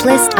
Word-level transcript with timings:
Artlist.io. 0.00 0.32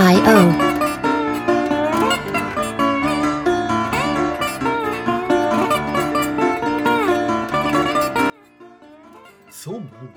Sou 9.51 9.77
humano. 9.77 10.13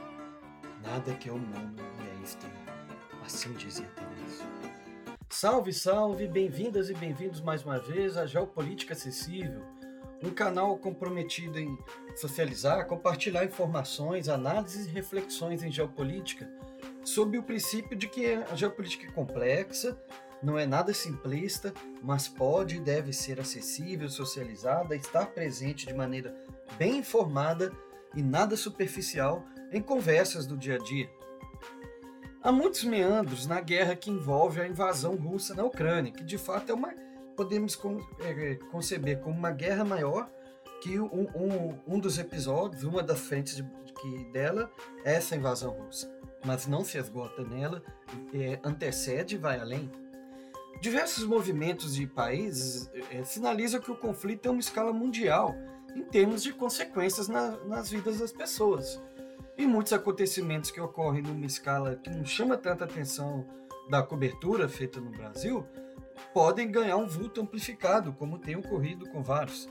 Nada 0.81 1.13
que 1.15 1.27
é 1.27 1.31
humano 1.33 1.75
me 1.75 2.21
é 2.21 2.23
estranho. 2.23 2.53
Assim 3.25 3.51
dizia 3.55 3.85
Teresa. 3.87 4.45
Salve, 5.29 5.73
salve, 5.73 6.25
bem-vindas 6.25 6.89
e 6.89 6.93
bem-vindos 6.93 7.41
mais 7.41 7.65
uma 7.65 7.79
vez 7.79 8.15
à 8.15 8.25
Geopolítica 8.25 8.93
Acessível, 8.93 9.61
um 10.23 10.29
canal 10.29 10.77
comprometido 10.77 11.59
em 11.59 11.77
socializar, 12.15 12.87
compartilhar 12.87 13.43
informações, 13.43 14.29
análises 14.29 14.85
e 14.85 14.89
reflexões 14.89 15.61
em 15.63 15.69
geopolítica, 15.69 16.49
sob 17.03 17.37
o 17.37 17.43
princípio 17.43 17.97
de 17.97 18.07
que 18.07 18.33
a 18.33 18.55
geopolítica 18.55 19.07
é 19.07 19.11
complexa, 19.11 19.97
não 20.41 20.57
é 20.57 20.65
nada 20.65 20.93
simplista, 20.93 21.73
mas 22.01 22.27
pode 22.27 22.75
e 22.75 22.79
deve 22.79 23.13
ser 23.13 23.39
acessível, 23.39 24.09
socializada, 24.09 24.95
estar 24.95 25.27
presente 25.27 25.85
de 25.85 25.93
maneira 25.93 26.35
bem 26.77 26.97
informada 26.97 27.71
e 28.13 28.21
nada 28.21 28.57
superficial 28.57 29.45
em 29.71 29.81
conversas 29.81 30.45
do 30.45 30.57
dia 30.57 30.75
a 30.75 30.79
dia. 30.79 31.09
Há 32.43 32.51
muitos 32.51 32.83
meandros 32.83 33.47
na 33.47 33.61
guerra 33.61 33.95
que 33.95 34.11
envolve 34.11 34.59
a 34.59 34.67
invasão 34.67 35.15
russa 35.15 35.53
na 35.53 35.63
Ucrânia, 35.63 36.11
que 36.11 36.25
de 36.25 36.37
fato 36.37 36.71
é 36.71 36.75
uma 36.75 36.93
podemos 37.35 37.79
é, 38.19 38.55
conceber 38.71 39.19
como 39.19 39.35
uma 39.35 39.51
guerra 39.51 39.83
maior 39.83 40.29
que 40.81 40.99
um, 40.99 41.27
um, 41.33 41.79
um 41.87 41.99
dos 41.99 42.19
episódios, 42.19 42.83
uma 42.83 43.01
das 43.01 43.21
frentes 43.21 43.55
de, 43.55 43.63
que 43.63 44.25
dela 44.31 44.69
é 45.05 45.15
essa 45.15 45.35
invasão 45.35 45.71
russa, 45.71 46.13
mas 46.43 46.67
não 46.67 46.83
se 46.83 46.97
esgota 46.97 47.43
nela, 47.43 47.83
é, 48.33 48.59
antecede 48.63 49.35
e 49.35 49.37
vai 49.37 49.59
além. 49.59 49.89
Diversos 50.81 51.23
movimentos 51.23 51.95
de 51.95 52.05
países 52.05 52.89
é, 53.11 53.23
sinalizam 53.23 53.79
que 53.79 53.91
o 53.91 53.95
conflito 53.95 54.47
é 54.47 54.51
uma 54.51 54.59
escala 54.59 54.91
mundial 54.91 55.55
em 55.95 56.03
termos 56.03 56.43
de 56.43 56.51
consequências 56.51 57.27
na, 57.27 57.51
nas 57.65 57.89
vidas 57.89 58.19
das 58.19 58.31
pessoas. 58.31 59.01
E 59.57 59.67
muitos 59.67 59.93
acontecimentos 59.93 60.71
que 60.71 60.81
ocorrem 60.81 61.21
numa 61.21 61.45
escala 61.45 61.95
que 61.95 62.09
não 62.09 62.25
chama 62.25 62.57
tanta 62.57 62.85
atenção 62.85 63.45
da 63.89 64.01
cobertura 64.01 64.67
feita 64.67 64.99
no 64.99 65.11
Brasil 65.11 65.65
podem 66.33 66.71
ganhar 66.71 66.97
um 66.97 67.07
vulto 67.07 67.41
amplificado, 67.41 68.13
como 68.13 68.39
tem 68.39 68.55
ocorrido 68.55 69.07
com 69.09 69.21
vários. 69.21 69.69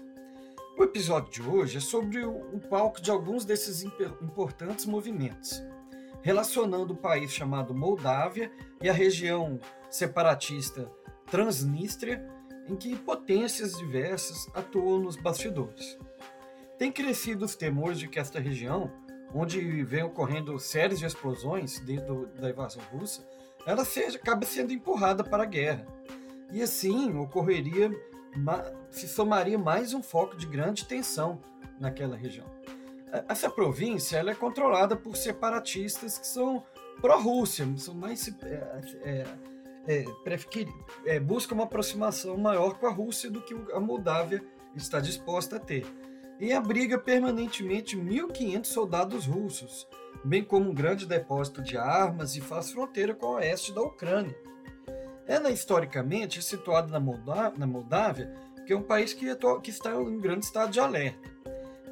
O 0.79 0.85
episódio 0.85 1.31
de 1.31 1.43
hoje 1.43 1.79
é 1.79 1.81
sobre 1.81 2.25
o, 2.25 2.61
palco 2.71 3.01
de 3.01 3.11
alguns 3.11 3.45
desses 3.45 3.83
importantes 3.83 4.87
movimentos, 4.87 5.63
relacionando 6.23 6.95
o 6.95 6.97
país 6.97 7.33
chamado 7.33 7.75
Moldávia 7.75 8.51
e 8.81 8.89
a 8.89 8.93
região 8.93 9.61
separatista 9.91 10.91
Transnistria, 11.31 12.25
em 12.69 12.77
que 12.77 12.97
potências 12.97 13.73
diversas 13.77 14.49
atuam 14.55 15.01
nos 15.01 15.17
bastidores. 15.17 15.99
Tem 16.79 16.91
crescido 16.91 17.45
os 17.45 17.57
temores 17.57 17.99
de 17.99 18.09
que 18.09 18.19
esta 18.19 18.41
região, 18.41 18.91
onde 19.35 19.83
vem 19.85 20.03
ocorrendo 20.03 20.59
séries 20.59 20.99
de 20.99 21.07
explosões 21.07 21.81
desde 21.81 22.07
da 22.41 22.51
invasão 22.51 22.83
russa, 22.93 23.27
ela 23.67 23.85
seja, 23.85 24.17
acabe 24.17 24.47
sendo 24.47 24.73
empurrada 24.73 25.23
para 25.23 25.43
a 25.43 25.47
guerra 25.47 25.87
e 26.53 26.63
assim 26.63 27.17
ocorreria, 27.17 27.91
se 28.91 29.09
somaria 29.09 29.59
mais 29.59 29.95
um 29.95 30.03
foco 30.03 30.37
de 30.37 30.47
grande 30.47 30.85
tensão 30.85 31.41
naquela 31.81 32.17
região. 32.17 32.47
Essa 33.29 33.51
província 33.51 34.17
ela 34.17 34.31
é 34.31 34.35
controlada 34.35 34.97
por 34.97 35.17
separatistas 35.17 36.17
que 36.17 36.27
são 36.27 36.65
pró-Rússia, 37.01 37.69
são 37.77 37.95
mais 37.95 38.27
é, 38.43 38.85
é, 39.05 39.27
é, 39.87 40.05
é, 41.07 41.21
buscam 41.21 41.55
uma 41.55 41.65
aproximação 41.65 42.39
maior 42.39 42.79
com 42.79 42.87
a 42.87 42.91
Rússia 42.91 43.31
do 43.31 43.43
que 43.43 43.55
a 43.75 43.81
Moldávia 43.81 44.43
está 44.75 44.99
disposta 44.99 45.57
a 45.57 45.61
ter. 45.61 45.85
E 46.41 46.53
abriga 46.53 46.99
permanentemente 46.99 47.97
1.500 47.97 48.65
soldados 48.65 49.27
russos, 49.27 49.87
bem 50.25 50.43
como 50.43 50.71
um 50.71 50.75
grande 50.75 51.05
depósito 51.05 51.63
de 51.63 51.77
armas 51.77 52.35
e 52.35 52.41
faz 52.41 52.71
fronteira 52.71 53.15
com 53.15 53.27
o 53.27 53.35
oeste 53.35 53.75
da 53.75 53.83
Ucrânia. 53.83 54.35
Ela, 55.27 55.51
historicamente, 55.51 56.39
é 56.39 56.43
situada 56.43 56.89
na, 56.89 56.99
Moldá 56.99 57.53
na 57.57 57.67
Moldávia, 57.67 58.35
que 58.67 58.73
é 58.73 58.77
um 58.77 58.83
país 58.83 59.13
que, 59.13 59.27
que 59.63 59.71
está 59.71 59.95
em 59.95 60.19
grande 60.19 60.47
estado 60.47 60.73
de 60.73 60.81
alerta. 60.81 61.42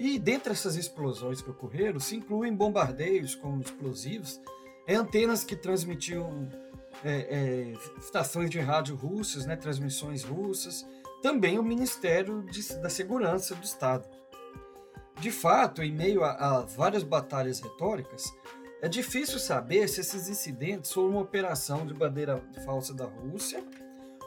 E 0.01 0.19
dentre 0.19 0.55
essas 0.55 0.77
explosões 0.77 1.43
que 1.43 1.51
ocorreram, 1.51 2.01
se 2.01 2.17
incluem 2.17 2.57
bombardeios 2.57 3.35
com 3.35 3.61
explosivos, 3.61 4.41
é, 4.87 4.95
antenas 4.95 5.45
que 5.45 5.55
transmitiam 5.55 6.49
é, 7.05 7.11
é, 7.13 7.75
estações 7.99 8.49
de 8.49 8.59
rádio 8.59 8.97
russas, 8.97 9.45
né, 9.45 9.57
transmissões 9.57 10.25
russas, 10.25 10.89
também 11.23 11.59
o 11.59 11.63
Ministério 11.63 12.43
de, 12.45 12.77
da 12.79 12.89
Segurança 12.89 13.55
do 13.55 13.63
Estado. 13.63 14.09
De 15.21 15.31
fato, 15.31 15.83
em 15.83 15.93
meio 15.93 16.25
a, 16.25 16.31
a 16.31 16.61
várias 16.63 17.03
batalhas 17.03 17.61
retóricas, 17.61 18.33
é 18.81 18.89
difícil 18.89 19.39
saber 19.39 19.87
se 19.87 20.01
esses 20.01 20.31
incidentes 20.31 20.91
foram 20.91 21.11
uma 21.11 21.21
operação 21.21 21.87
de 21.87 21.93
bandeira 21.93 22.43
falsa 22.65 22.95
da 22.95 23.05
Rússia 23.05 23.63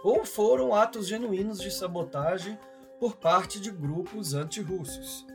ou 0.04 0.24
foram 0.24 0.76
atos 0.76 1.08
genuínos 1.08 1.60
de 1.60 1.72
sabotagem 1.72 2.60
por 3.00 3.16
parte 3.16 3.60
de 3.60 3.72
grupos 3.72 4.36
anti-russos. 4.36 5.33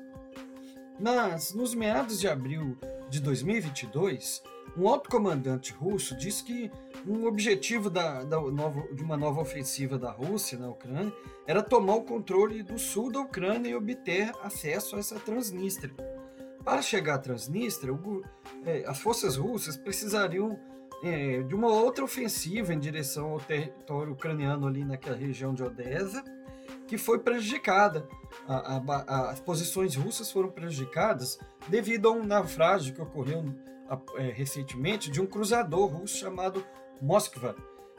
Mas, 0.99 1.55
nos 1.55 1.75
meados 1.75 2.19
de 2.19 2.27
abril 2.27 2.77
de 3.09 3.21
2022, 3.21 4.43
um 4.77 4.89
alto 4.89 5.09
comandante 5.09 5.73
russo 5.73 6.17
disse 6.17 6.43
que 6.45 6.71
um 7.07 7.27
objetivo 7.27 7.89
da, 7.89 8.25
da 8.25 8.41
nova, 8.41 8.83
de 8.93 9.03
uma 9.03 9.17
nova 9.17 9.41
ofensiva 9.41 9.99
da 9.99 10.11
Rússia 10.11 10.59
na 10.59 10.69
Ucrânia 10.69 11.13
era 11.47 11.63
tomar 11.63 11.95
o 11.95 12.03
controle 12.03 12.63
do 12.63 12.79
sul 12.79 13.11
da 13.11 13.21
Ucrânia 13.21 13.71
e 13.71 13.75
obter 13.75 14.33
acesso 14.43 14.97
a 14.97 14.99
essa 14.99 15.19
Transnistria. 15.19 15.95
Para 16.65 16.83
chegar 16.83 17.15
à 17.15 17.19
Transnistria, 17.19 17.93
o, 17.93 18.23
é, 18.67 18.85
as 18.87 18.99
forças 18.99 19.37
russas 19.37 19.77
precisariam 19.77 20.59
é, 21.03 21.43
de 21.43 21.55
uma 21.55 21.69
outra 21.69 22.05
ofensiva 22.05 22.75
em 22.75 22.79
direção 22.79 23.31
ao 23.33 23.41
território 23.41 24.13
ucraniano 24.13 24.67
ali 24.67 24.85
naquela 24.85 25.17
região 25.17 25.55
de 25.55 25.63
Odessa, 25.63 26.23
que 26.89 26.97
foi 26.99 27.19
prejudicada. 27.19 28.09
A, 28.47 28.79
a, 28.79 29.31
as 29.31 29.41
posições 29.41 29.95
russas 29.95 30.33
foram 30.33 30.51
prejudicadas 30.51 31.39
devido 31.69 32.09
a 32.09 32.13
um 32.13 32.25
naufrágio 32.25 32.95
que 32.95 33.03
ocorreu 33.03 33.45
é, 34.17 34.31
recentemente 34.31 35.11
de 35.11 35.21
um 35.21 35.27
cruzador 35.27 35.87
russo 35.87 36.17
chamado 36.17 36.65
Moskva, 37.01 37.55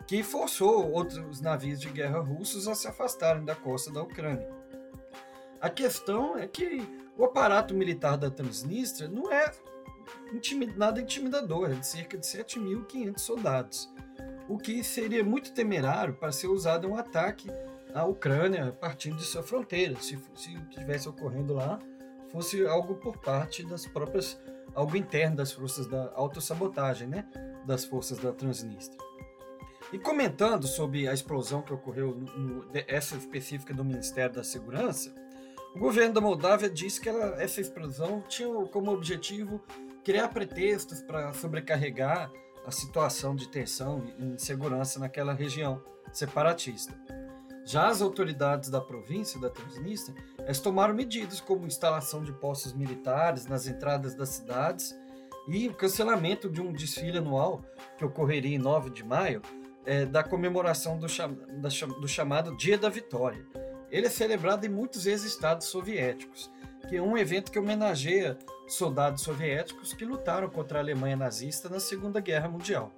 que 0.08 0.24
forçou 0.24 0.92
outros 0.92 1.40
navios 1.40 1.80
de 1.80 1.90
guerra 1.90 2.20
russos 2.20 2.68
a 2.68 2.74
se 2.74 2.88
afastarem 2.88 3.46
da 3.46 3.56
costa 3.56 3.92
da 3.92 4.02
Ucrânia. 4.02 4.50
A 5.62 5.70
questão 5.70 6.38
é 6.38 6.48
que 6.48 6.82
o 7.18 7.26
aparato 7.26 7.74
militar 7.74 8.18
da 8.18 8.30
Transnistria 8.30 9.08
não 9.08 9.32
é 9.32 9.52
nada 10.76 11.02
intimidador, 11.02 11.72
é 11.72 11.76
de 11.76 11.86
cerca 11.86 12.18
de 12.18 12.26
7.500 12.26 13.20
soldados, 13.20 13.94
o 14.48 14.58
que 14.58 14.84
seria 14.84 15.24
muito 15.24 15.54
temerário 15.54 16.16
para 16.16 16.32
ser 16.32 16.48
usado 16.48 16.88
em 16.88 16.92
um 16.92 16.96
ataque 16.96 17.50
à 17.94 18.06
Ucrânia 18.06 18.72
partindo 18.80 19.18
de 19.18 19.24
sua 19.24 19.44
fronteira, 19.44 19.96
se, 20.00 20.20
se 20.36 20.54
estivesse 20.54 21.08
ocorrendo 21.10 21.54
lá 21.54 21.80
fosse 22.32 22.66
algo 22.66 22.96
por 22.96 23.18
parte 23.18 23.64
das 23.64 23.86
próprias, 23.86 24.40
algo 24.74 24.96
interno 24.96 25.38
das 25.38 25.52
forças 25.52 25.88
da 25.88 26.12
autossabotagem, 26.16 27.08
né, 27.08 27.26
das 27.66 27.86
forças 27.86 28.20
da 28.20 28.32
Transnistria. 28.32 29.00
E 29.92 29.98
comentando 29.98 30.68
sobre 30.68 31.08
a 31.08 31.14
explosão 31.14 31.62
que 31.62 31.74
ocorreu, 31.74 32.16
no, 32.16 32.38
no, 32.38 32.66
essa 32.88 33.16
específica 33.16 33.74
do 33.74 33.84
Ministério 33.84 34.36
da 34.36 34.44
Segurança, 34.44 35.14
o 35.76 35.80
governo 35.80 36.14
da 36.14 36.22
Moldávia 36.22 36.70
disse 36.70 37.02
que 37.02 37.10
ela, 37.10 37.42
essa 37.42 37.60
explosão 37.60 38.22
tinha 38.28 38.50
como 38.68 38.92
objetivo 38.92 39.62
criar 40.04 40.28
pretextos 40.30 41.02
para 41.02 41.34
sobrecarregar 41.34 42.32
a 42.66 42.72
situação 42.72 43.36
de 43.36 43.48
tensão 43.48 44.04
e 44.18 44.26
insegurança 44.26 45.00
naquela 45.00 45.34
região 45.34 45.82
separatista. 46.14 46.94
Já 47.70 47.88
as 47.88 48.02
autoridades 48.02 48.72
da 48.72 48.82
província 48.82 49.40
da 49.40 49.48
Transnistria 49.48 50.18
tomaram 50.64 50.92
medidas 50.92 51.40
como 51.40 51.68
instalação 51.68 52.24
de 52.24 52.34
postos 52.34 52.74
militares 52.74 53.46
nas 53.46 53.68
entradas 53.68 54.16
das 54.16 54.30
cidades 54.30 54.98
e 55.48 55.68
o 55.68 55.74
cancelamento 55.76 56.50
de 56.50 56.62
um 56.62 56.74
desfile 56.74 57.20
anual 57.20 57.64
que 57.96 58.04
ocorreria 58.04 58.56
em 58.56 58.58
9 58.58 58.90
de 58.90 59.04
maio 59.04 59.44
é, 59.86 60.04
da 60.04 60.24
comemoração 60.24 60.98
do, 60.98 61.08
cham 61.08 61.38
da, 61.62 61.70
do 61.70 62.08
chamado 62.08 62.58
Dia 62.58 62.76
da 62.76 62.90
Vitória, 62.90 63.46
ele 63.92 64.08
é 64.08 64.10
celebrado 64.10 64.66
em 64.66 64.70
muitos 64.70 65.06
ex-estados 65.06 65.68
soviéticos, 65.68 66.50
que 66.88 66.96
é 66.96 67.02
um 67.02 67.16
evento 67.16 67.52
que 67.52 67.60
homenageia 67.60 68.36
soldados 68.68 69.22
soviéticos 69.22 69.94
que 69.94 70.06
lutaram 70.06 70.50
contra 70.50 70.80
a 70.80 70.82
Alemanha 70.82 71.16
nazista 71.16 71.70
na 71.70 71.80
Segunda 71.80 72.20
Guerra 72.20 72.50
Mundial. 72.50 72.92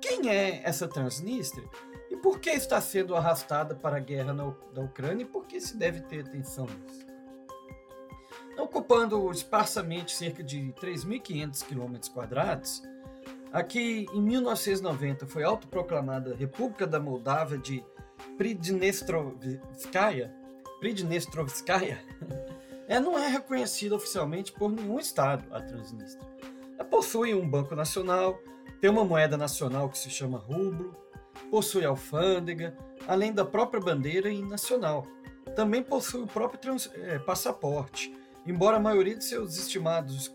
Quem 0.00 0.28
é 0.28 0.60
essa 0.64 0.88
Transnistria 0.88 1.68
por 2.24 2.40
que 2.40 2.48
está 2.48 2.80
sendo 2.80 3.14
arrastada 3.14 3.74
para 3.74 3.98
a 3.98 4.00
guerra 4.00 4.32
na, 4.32 4.50
da 4.72 4.80
Ucrânia 4.80 5.24
e 5.24 5.26
por 5.26 5.44
que 5.44 5.60
se 5.60 5.76
deve 5.76 6.00
ter 6.00 6.20
atenção 6.20 6.64
nisso? 6.64 7.04
Ocupando 8.56 9.30
esparsamente 9.30 10.16
cerca 10.16 10.42
de 10.42 10.72
3.500 10.80 11.62
km, 11.66 11.98
Aqui, 13.52 14.06
em 14.14 14.22
1990, 14.22 15.26
foi 15.26 15.44
autoproclamada 15.44 16.34
República 16.34 16.86
da 16.86 16.98
Moldávia 16.98 17.58
de 17.58 17.84
Pridnestrovskaya. 18.38 20.34
Pridnestrovskaya 20.80 22.02
é, 22.88 22.98
não 22.98 23.18
é 23.18 23.28
reconhecida 23.28 23.94
oficialmente 23.96 24.50
por 24.50 24.72
nenhum 24.72 24.98
estado, 24.98 25.44
a 25.54 25.60
Transnistria. 25.60 26.26
Ela 26.78 26.88
possui 26.88 27.34
um 27.34 27.46
banco 27.46 27.76
nacional, 27.76 28.40
tem 28.80 28.88
uma 28.88 29.04
moeda 29.04 29.36
nacional 29.36 29.90
que 29.90 29.98
se 29.98 30.08
chama 30.08 30.38
rublo, 30.38 31.03
possui 31.50 31.84
alfândega, 31.84 32.76
além 33.06 33.32
da 33.32 33.44
própria 33.44 33.80
bandeira 33.80 34.28
e 34.30 34.42
nacional. 34.42 35.06
Também 35.54 35.82
possui 35.82 36.22
o 36.22 36.26
próprio 36.26 36.76
é, 36.94 37.18
passaporte, 37.18 38.12
embora 38.46 38.76
a 38.76 38.80
maioria 38.80 39.16
de 39.16 39.24
seus 39.24 39.56
estimados 39.56 40.34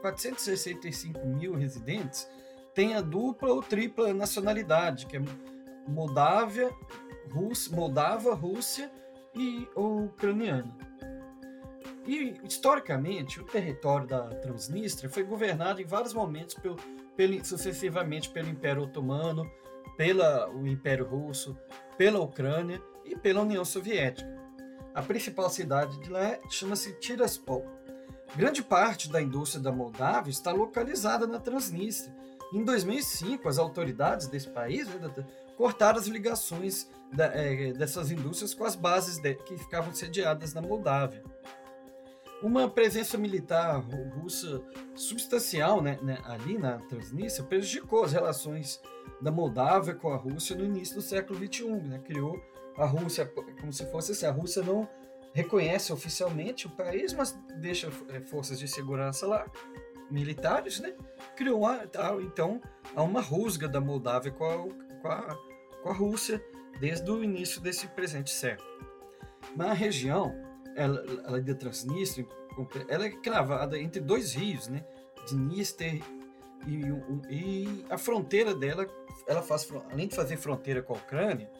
465 0.00 1.26
mil 1.26 1.54
residentes 1.54 2.28
tenha 2.74 3.00
dupla 3.00 3.52
ou 3.52 3.62
tripla 3.62 4.12
nacionalidade, 4.12 5.06
que 5.06 5.16
é 5.16 5.22
Moldávia, 5.86 6.70
Rússia, 7.30 7.74
Moldava, 7.74 8.34
Rússia 8.34 8.90
e 9.34 9.68
ucraniana. 9.76 10.76
E 12.06 12.38
historicamente, 12.44 13.40
o 13.40 13.44
território 13.44 14.06
da 14.06 14.28
Transnistria 14.28 15.08
foi 15.08 15.22
governado 15.22 15.80
em 15.80 15.86
vários 15.86 16.12
momentos 16.12 16.54
pelo, 16.54 16.76
pelo, 17.16 17.44
sucessivamente 17.44 18.28
pelo 18.28 18.48
Império 18.48 18.82
Otomano, 18.82 19.50
pelo 19.96 20.66
Império 20.66 21.06
Russo, 21.06 21.56
pela 21.96 22.20
Ucrânia 22.20 22.80
e 23.04 23.16
pela 23.16 23.42
União 23.42 23.64
Soviética. 23.64 24.32
A 24.94 25.02
principal 25.02 25.50
cidade 25.50 25.98
de 26.00 26.10
lá 26.10 26.38
chama-se 26.50 26.92
Tiraspol. 27.00 27.66
Grande 28.36 28.62
parte 28.62 29.10
da 29.10 29.20
indústria 29.20 29.62
da 29.62 29.72
Moldávia 29.72 30.30
está 30.30 30.52
localizada 30.52 31.26
na 31.26 31.38
Transnistria 31.38 32.14
em 32.54 32.62
2005, 32.62 33.48
as 33.48 33.58
autoridades 33.58 34.28
desse 34.28 34.48
país 34.48 34.86
né, 34.86 35.10
cortaram 35.56 35.98
as 35.98 36.06
ligações 36.06 36.88
é, 37.18 37.72
dessas 37.72 38.12
indústrias 38.12 38.54
com 38.54 38.64
as 38.64 38.76
bases 38.76 39.18
que 39.44 39.58
ficavam 39.58 39.92
sediadas 39.92 40.54
na 40.54 40.62
Moldávia. 40.62 41.20
Uma 42.44 42.68
presença 42.68 43.16
militar 43.16 43.82
russa 44.20 44.62
substancial 44.94 45.80
né, 45.80 45.98
né, 46.02 46.18
ali 46.24 46.58
na 46.58 46.76
Transnistria 46.76 47.48
prejudicou 47.48 48.04
as 48.04 48.12
relações 48.12 48.82
da 49.18 49.30
Moldávia 49.30 49.94
com 49.94 50.12
a 50.12 50.16
Rússia 50.18 50.54
no 50.54 50.62
início 50.62 50.96
do 50.96 51.00
século 51.00 51.38
XXI. 51.38 51.64
Né, 51.64 51.98
criou 52.04 52.38
a 52.76 52.84
Rússia 52.84 53.24
como 53.58 53.72
se 53.72 53.90
fosse 53.90 54.12
assim, 54.12 54.26
a 54.26 54.30
Rússia 54.30 54.62
não 54.62 54.86
reconhece 55.32 55.90
oficialmente 55.90 56.66
o 56.66 56.70
país, 56.70 57.14
mas 57.14 57.32
deixa 57.62 57.90
é, 58.10 58.20
forças 58.20 58.58
de 58.58 58.68
segurança 58.68 59.26
lá 59.26 59.50
militares, 60.10 60.80
né? 60.80 60.94
Criou 61.34 61.60
uma, 61.60 61.82
então 62.20 62.60
há 62.94 63.02
uma 63.02 63.22
rusga 63.22 63.66
da 63.66 63.80
Moldávia 63.80 64.30
com 64.30 64.44
a, 64.44 64.56
com 65.00 65.08
a, 65.08 65.38
com 65.82 65.88
a 65.88 65.94
Rússia 65.94 66.44
desde 66.78 67.10
o 67.10 67.24
início 67.24 67.58
desse 67.58 67.88
presente 67.88 68.30
século. 68.30 68.68
Mas 69.56 69.70
a 69.70 69.72
região, 69.72 70.53
ela, 70.74 71.04
ela 71.24 71.40
de 71.40 71.54
Transnistria, 71.54 72.26
ela 72.88 73.06
é 73.06 73.10
cravada 73.10 73.78
entre 73.78 74.00
dois 74.00 74.34
rios, 74.34 74.68
né? 74.68 74.84
Dniester 75.28 76.00
e, 76.66 76.82
e 77.30 77.84
a 77.90 77.98
fronteira 77.98 78.54
dela, 78.54 78.86
ela 79.26 79.42
faz, 79.42 79.68
além 79.90 80.08
de 80.08 80.14
fazer 80.16 80.36
fronteira 80.36 80.82
com 80.82 80.94
a 80.94 80.96
Ucrânia, 80.96 81.50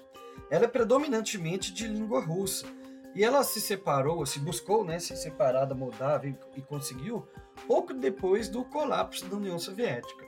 ela 0.51 0.65
é 0.65 0.69
predominantemente 0.69 1.73
de 1.73 1.87
língua 1.87 2.21
russa. 2.21 2.67
E 3.15 3.23
ela 3.23 3.45
se 3.45 3.61
separou, 3.61 4.27
se 4.27 4.41
buscou 4.41 4.85
né, 4.85 4.99
se 4.99 5.17
separar 5.17 5.67
da 5.67 5.75
Moldávia 5.75 6.37
e, 6.57 6.59
e 6.59 6.63
conseguiu 6.63 7.27
pouco 7.67 7.95
depois 7.95 8.49
do 8.49 8.65
colapso 8.65 9.27
da 9.27 9.37
União 9.37 9.59
Soviética. 9.59 10.25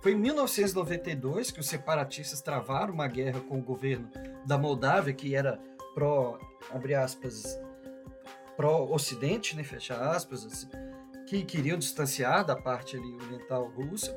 Foi 0.00 0.12
em 0.12 0.16
1992 0.16 1.50
que 1.50 1.60
os 1.60 1.68
separatistas 1.68 2.40
travaram 2.40 2.94
uma 2.94 3.06
guerra 3.06 3.40
com 3.40 3.58
o 3.58 3.62
governo 3.62 4.10
da 4.46 4.56
Moldávia, 4.56 5.12
que 5.12 5.34
era 5.34 5.60
pró, 5.94 6.38
abre 6.70 6.94
aspas, 6.94 7.60
pró-ocidente, 8.62 9.56
né, 9.56 9.64
fecha 9.64 9.96
aspas, 9.96 10.46
assim, 10.46 10.68
que 11.26 11.42
queriam 11.44 11.76
distanciar 11.76 12.46
da 12.46 12.54
parte 12.54 12.96
ali 12.96 13.12
oriental 13.12 13.68
russa. 13.70 14.16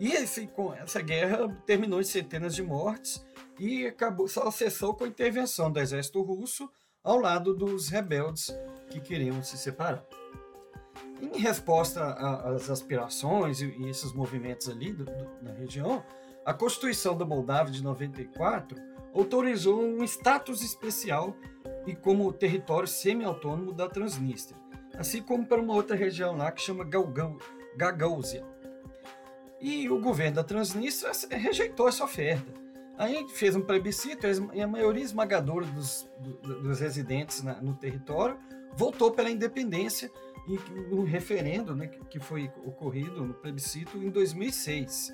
E 0.00 0.10
esse, 0.10 0.48
essa 0.82 1.02
guerra 1.02 1.48
terminou 1.66 2.00
em 2.00 2.04
centenas 2.04 2.54
de 2.54 2.62
mortes 2.62 3.22
e 3.60 3.86
acabou, 3.86 4.26
só 4.26 4.50
cessou 4.50 4.94
com 4.94 5.04
a 5.04 5.08
intervenção 5.08 5.70
do 5.70 5.78
exército 5.78 6.22
russo 6.22 6.68
ao 7.02 7.18
lado 7.18 7.54
dos 7.54 7.90
rebeldes 7.90 8.56
que 8.88 9.00
queriam 9.00 9.42
se 9.42 9.58
separar. 9.58 10.02
Em 11.20 11.38
resposta 11.38 12.02
às 12.04 12.70
aspirações 12.70 13.60
e, 13.60 13.66
e 13.66 13.90
esses 13.90 14.14
movimentos 14.14 14.66
ali 14.68 14.94
do, 14.94 15.04
do, 15.04 15.42
na 15.42 15.52
região, 15.52 16.02
a 16.44 16.54
Constituição 16.54 17.16
da 17.16 17.26
Moldávia 17.26 17.72
de 17.72 17.82
94 17.82 18.80
autorizou 19.14 19.80
um 19.80 20.02
status 20.04 20.62
especial 20.62 21.36
e 21.86 21.94
como 21.94 22.32
território 22.32 22.88
semi-autônomo 22.88 23.72
da 23.72 23.88
Transnistria, 23.88 24.58
assim 24.98 25.22
como 25.22 25.46
para 25.46 25.60
uma 25.60 25.74
outra 25.74 25.96
região 25.96 26.36
lá 26.36 26.50
que 26.50 26.60
chama 26.60 26.86
Gagauzia. 27.76 28.44
E 29.60 29.88
o 29.88 30.00
governo 30.00 30.36
da 30.36 30.44
Transnistria 30.44 31.12
rejeitou 31.30 31.88
essa 31.88 32.04
oferta. 32.04 32.52
Aí 32.98 33.26
fez 33.28 33.56
um 33.56 33.62
plebiscito 33.62 34.26
e 34.52 34.60
a 34.60 34.68
maioria 34.68 35.02
esmagadora 35.02 35.66
dos, 35.66 36.08
dos 36.42 36.80
residentes 36.80 37.42
na, 37.42 37.60
no 37.60 37.74
território 37.74 38.36
votou 38.76 39.10
pela 39.10 39.30
independência 39.30 40.10
em 40.46 40.58
um 40.94 41.04
referendo 41.04 41.74
né, 41.74 41.88
que 42.10 42.20
foi 42.20 42.50
ocorrido 42.64 43.24
no 43.24 43.34
plebiscito 43.34 43.96
em 43.98 44.10
2006. 44.10 45.12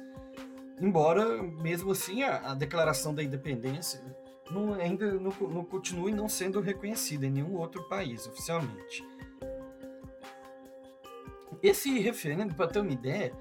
Embora, 0.80 1.42
mesmo 1.42 1.92
assim, 1.92 2.22
a, 2.22 2.52
a 2.52 2.54
declaração 2.54 3.14
da 3.14 3.22
independência 3.22 4.02
não, 4.50 4.74
ainda 4.74 5.12
não, 5.12 5.30
não 5.48 5.64
continue 5.64 6.12
não 6.12 6.28
sendo 6.28 6.60
reconhecida 6.60 7.26
em 7.26 7.30
nenhum 7.30 7.56
outro 7.56 7.82
país 7.88 8.26
oficialmente. 8.26 9.04
Esse 11.62 11.98
referendo, 11.98 12.54
para 12.54 12.66
ter 12.66 12.80
uma 12.80 12.92
ideia, 12.92 13.32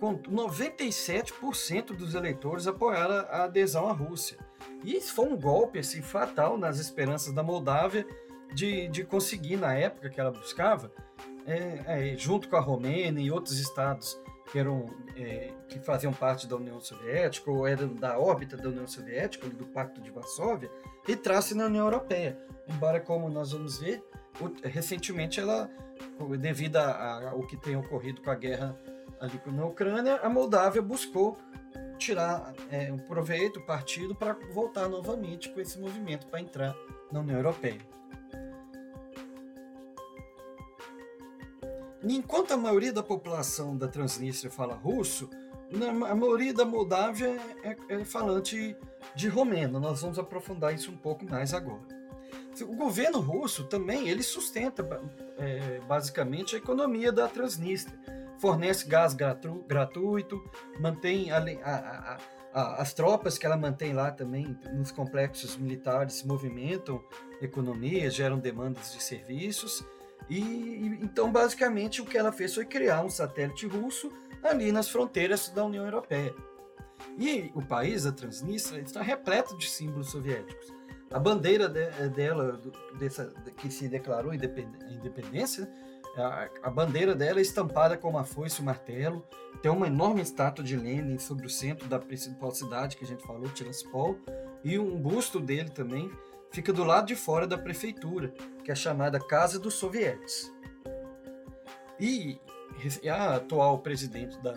97% 0.00 1.96
dos 1.96 2.14
eleitores 2.14 2.66
apoiaram 2.66 3.26
a 3.28 3.44
adesão 3.44 3.88
à 3.88 3.92
Rússia. 3.92 4.38
E 4.84 4.96
isso 4.96 5.14
foi 5.14 5.26
um 5.26 5.36
golpe 5.36 5.78
assim, 5.78 6.02
fatal 6.02 6.56
nas 6.56 6.78
esperanças 6.78 7.32
da 7.32 7.42
Moldávia 7.42 8.06
de, 8.52 8.86
de 8.88 9.02
conseguir, 9.04 9.56
na 9.56 9.74
época 9.74 10.08
que 10.10 10.20
ela 10.20 10.30
buscava, 10.30 10.92
é, 11.46 12.12
é, 12.12 12.16
junto 12.16 12.48
com 12.48 12.56
a 12.56 12.60
Romênia 12.60 13.22
e 13.22 13.30
outros 13.30 13.58
estados 13.58 14.18
que, 14.54 14.58
eram, 14.60 14.86
é, 15.16 15.50
que 15.68 15.80
faziam 15.80 16.12
parte 16.12 16.46
da 16.46 16.54
União 16.54 16.78
Soviética 16.78 17.50
ou 17.50 17.66
eram 17.66 17.92
da 17.92 18.16
órbita 18.16 18.56
da 18.56 18.68
União 18.68 18.86
Soviética, 18.86 19.48
do 19.48 19.66
Pacto 19.66 20.00
de 20.00 20.12
Varsóvia, 20.12 20.70
entrasse 21.08 21.56
na 21.56 21.66
União 21.66 21.84
Europeia. 21.84 22.38
Embora, 22.68 23.00
como 23.00 23.28
nós 23.28 23.50
vamos 23.50 23.80
ver, 23.80 24.00
recentemente 24.62 25.40
ela, 25.40 25.68
devido 26.38 26.76
ao 26.76 27.44
que 27.48 27.56
tem 27.56 27.74
ocorrido 27.74 28.22
com 28.22 28.30
a 28.30 28.36
guerra 28.36 28.78
ali 29.18 29.40
na 29.46 29.66
Ucrânia, 29.66 30.20
a 30.22 30.28
Moldávia 30.28 30.80
buscou 30.80 31.36
tirar 31.98 32.54
é, 32.70 32.92
um 32.92 32.98
proveito, 32.98 33.60
partido, 33.62 34.14
para 34.14 34.34
voltar 34.52 34.88
novamente 34.88 35.48
com 35.48 35.60
esse 35.60 35.80
movimento 35.80 36.28
para 36.28 36.40
entrar 36.40 36.76
na 37.10 37.18
União 37.18 37.38
Europeia. 37.38 37.80
Enquanto 42.06 42.52
a 42.52 42.56
maioria 42.56 42.92
da 42.92 43.02
população 43.02 43.76
da 43.76 43.88
Transnistria 43.88 44.50
fala 44.50 44.74
russo, 44.74 45.30
a 46.08 46.14
maioria 46.14 46.52
da 46.52 46.64
Moldávia 46.64 47.40
é, 47.62 47.76
é 47.88 48.04
falante 48.04 48.76
de 49.14 49.28
romeno. 49.28 49.80
Nós 49.80 50.02
vamos 50.02 50.18
aprofundar 50.18 50.74
isso 50.74 50.90
um 50.90 50.96
pouco 50.96 51.24
mais 51.24 51.54
agora. 51.54 51.82
O 52.62 52.76
governo 52.76 53.20
russo 53.20 53.64
também 53.64 54.08
ele 54.08 54.22
sustenta 54.22 54.86
é, 55.38 55.80
basicamente 55.88 56.54
a 56.54 56.58
economia 56.58 57.10
da 57.10 57.26
Transnistria. 57.26 57.98
Fornece 58.38 58.86
gás 58.86 59.14
gratu, 59.14 59.64
gratuito, 59.66 60.42
mantém 60.78 61.30
a, 61.32 61.38
a, 61.38 62.18
a, 62.52 62.82
as 62.82 62.92
tropas 62.92 63.38
que 63.38 63.46
ela 63.46 63.56
mantém 63.56 63.92
lá 63.92 64.10
também 64.12 64.56
nos 64.72 64.92
complexos 64.92 65.56
militares 65.56 66.22
movimentam 66.22 67.02
economia, 67.40 68.10
geram 68.10 68.38
demandas 68.38 68.92
de 68.92 69.02
serviços 69.02 69.84
e 70.28 70.98
então, 71.02 71.30
basicamente, 71.30 72.00
o 72.00 72.06
que 72.06 72.16
ela 72.16 72.32
fez 72.32 72.54
foi 72.54 72.64
criar 72.64 73.02
um 73.02 73.10
satélite 73.10 73.66
russo 73.66 74.10
ali 74.42 74.72
nas 74.72 74.88
fronteiras 74.88 75.48
da 75.48 75.64
União 75.64 75.84
Europeia. 75.84 76.34
E 77.18 77.50
o 77.54 77.62
país, 77.62 78.06
a 78.06 78.12
Transnistria, 78.12 78.80
está 78.80 79.02
repleto 79.02 79.56
de 79.58 79.68
símbolos 79.68 80.10
soviéticos. 80.10 80.72
A 81.10 81.18
bandeira 81.18 81.68
de, 81.68 82.08
dela, 82.08 82.60
dessa, 82.98 83.32
que 83.56 83.70
se 83.70 83.88
declarou 83.88 84.34
independência, 84.34 85.70
a, 86.16 86.48
a, 86.62 86.70
bandeira 86.70 87.14
dela 87.14 87.38
é 87.38 87.42
estampada 87.42 87.96
com 87.96 88.08
uma 88.08 88.24
foice 88.24 88.60
e 88.60 88.62
um 88.62 88.64
martelo. 88.64 89.24
Tem 89.62 89.70
uma 89.70 89.86
enorme 89.86 90.22
estátua 90.22 90.64
de 90.64 90.76
Lenin 90.76 91.18
sobre 91.18 91.46
o 91.46 91.50
centro 91.50 91.88
da 91.88 91.98
principal 91.98 92.52
cidade 92.52 92.96
que 92.96 93.04
a 93.04 93.06
gente 93.06 93.24
falou, 93.24 93.48
Tiraspol, 93.48 94.16
e 94.62 94.78
um 94.78 94.96
busto 94.96 95.38
dele 95.40 95.70
também 95.70 96.10
fica 96.54 96.72
do 96.72 96.84
lado 96.84 97.08
de 97.08 97.16
fora 97.16 97.48
da 97.48 97.58
prefeitura, 97.58 98.32
que 98.62 98.70
é 98.70 98.74
chamada 98.76 99.18
Casa 99.18 99.58
dos 99.58 99.74
Sovietes. 99.74 100.52
E 101.98 102.38
a 103.10 103.34
atual 103.34 103.80
presidente 103.80 104.38
da 104.38 104.52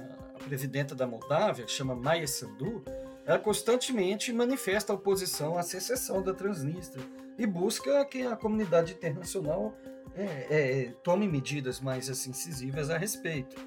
presidenta 0.46 0.94
da 0.94 1.08
Moldávia, 1.08 1.68
chama 1.68 1.96
Maia 1.96 2.28
Sandu, 2.28 2.84
ela 3.26 3.40
constantemente 3.40 4.32
manifesta 4.32 4.94
oposição 4.94 5.58
à 5.58 5.64
secessão 5.64 6.22
da 6.22 6.34
Transnistria 6.34 7.04
e 7.38 7.46
busca 7.46 8.06
que 8.06 8.22
a 8.22 8.36
comunidade 8.36 8.94
internacional 8.94 9.76
é, 10.16 10.24
é, 10.24 10.94
tome 11.04 11.28
medidas 11.28 11.82
mais 11.82 12.10
assim, 12.10 12.30
incisivas 12.30 12.90
a 12.90 12.98
respeito. 12.98 13.58